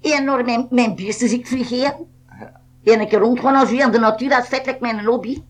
[0.00, 1.94] En door mijn, mijn beesten zie ik vliegen.
[2.84, 5.42] En keer rondgaan als u aan de natuur, dat is feitelijk mijn hobby.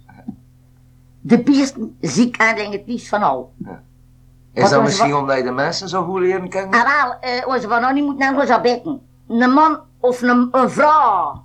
[1.20, 3.52] De beesten zie ik eigenlijk het liefst van al.
[4.52, 6.80] Is Wat dat misschien omdat je de mensen zo goed leren kennen?
[6.80, 9.00] En wel, als je van niet moet naar gaan bekken.
[9.28, 11.43] Een man of een, een vrouw,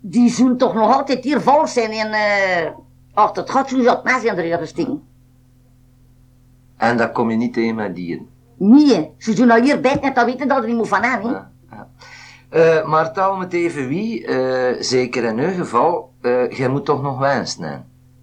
[0.00, 2.70] die zullen toch nog altijd hier vol zijn en eh
[3.14, 5.00] achter het gat zullen ze dat mes in de richting.
[6.76, 8.28] En dat kom je niet tegen met dieren.
[8.56, 11.30] Nee, ze zullen nou hier en dan weten dat er niet moet van aan, hè.
[11.30, 11.88] Ja, ja.
[12.48, 16.84] Eh, maar tel me het even wie, eh, zeker in uw geval, eh jij moet
[16.84, 17.62] toch nog wensen.
[17.62, 17.76] Hè?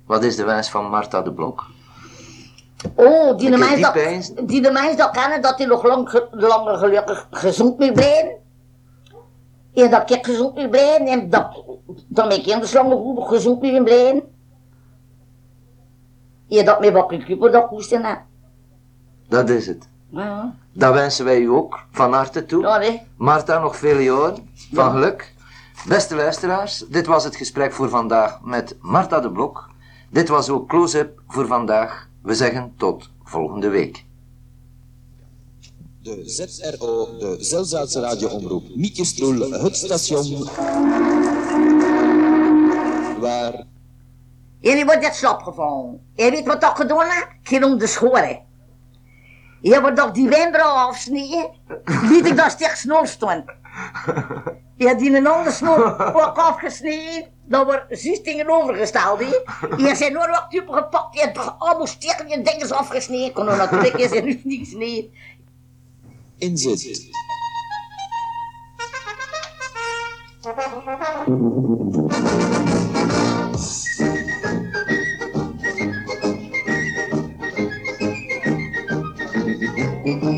[0.05, 1.65] Wat is de wens van Marta de Blok?
[2.95, 6.77] Oh, die de die dat, die de dat kennen, dat hij nog lang, ge- langer
[6.77, 8.43] gelukkig gezond moet blijven.
[9.75, 11.63] En dat ik gezond moet blijven en dat,
[12.07, 14.23] dat mijn kinderen langer goed gezond moeten blijven.
[16.49, 18.13] En dat mijn wakkerkuper dat hè.
[19.27, 19.87] Dat is het.
[20.09, 22.61] Ja, Dat wensen wij u ook van harte toe.
[22.61, 23.01] ja, hè.
[23.17, 25.33] Marta, nog vele jaren van geluk.
[25.87, 29.69] Beste luisteraars, dit was het gesprek voor vandaag met Marta de Blok.
[30.09, 32.07] Dit was ook Close-up voor vandaag.
[32.21, 34.04] We zeggen tot volgende week.
[36.05, 40.49] De ZRO, de Zelzaatse radioomroep Mietjestroel, het station
[43.19, 43.65] waar
[44.59, 46.01] die wordt net slapgevallen.
[46.15, 47.07] En weet wat dat gedaan?
[47.07, 48.39] Ik ging om de schoren.
[49.61, 51.49] Je wordt toch die wenkbrauw afsnijden?
[52.09, 53.45] Liet ik dat stuk snor staan.
[54.77, 57.33] Je had die een ander snor ook afgesneden.
[57.47, 59.25] Dan wordt zes dingen overgesteld, hè.
[59.77, 61.15] Je zijn nooit wat typen gepakt.
[61.15, 63.33] Je hebt allemaal stikken en dingen afgesneden.
[63.33, 65.09] Kon er natuurlijk is er nu niks niet.
[66.41, 67.11] NZ.
[80.05, 80.31] Mm-hmm.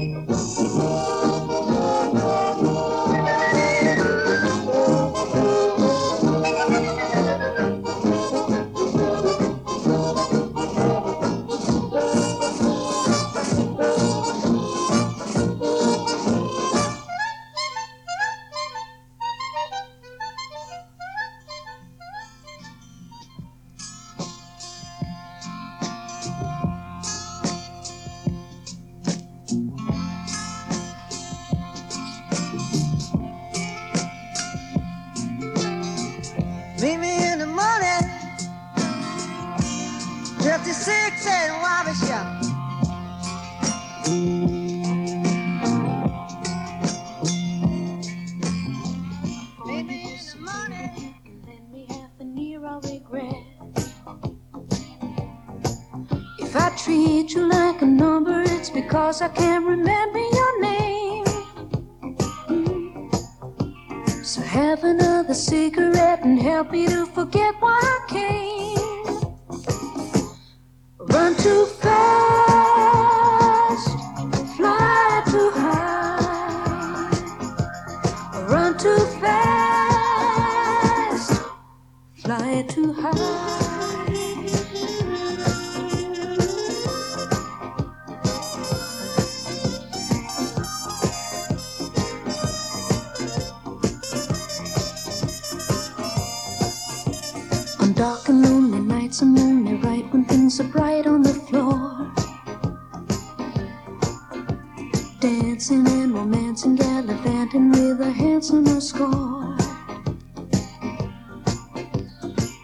[107.57, 109.57] gallivanting with a handsomer score.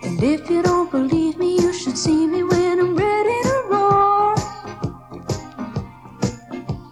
[0.04, 4.36] And if you don't believe me, you should see me when I'm ready to roar.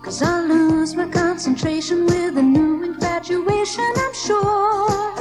[0.03, 5.15] Cause I lose my concentration with a new infatuation, I'm sure.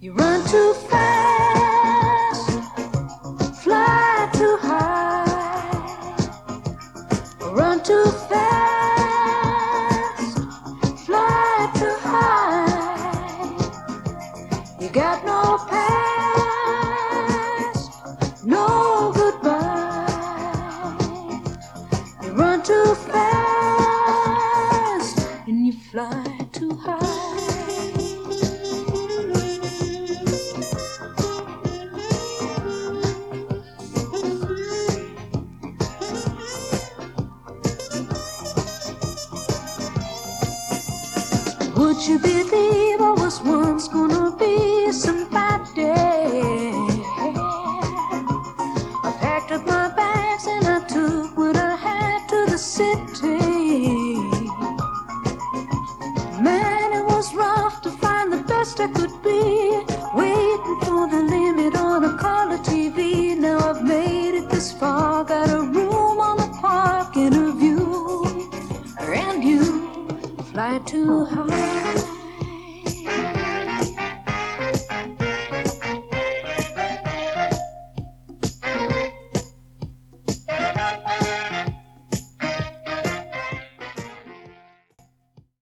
[0.00, 0.85] You run too fast,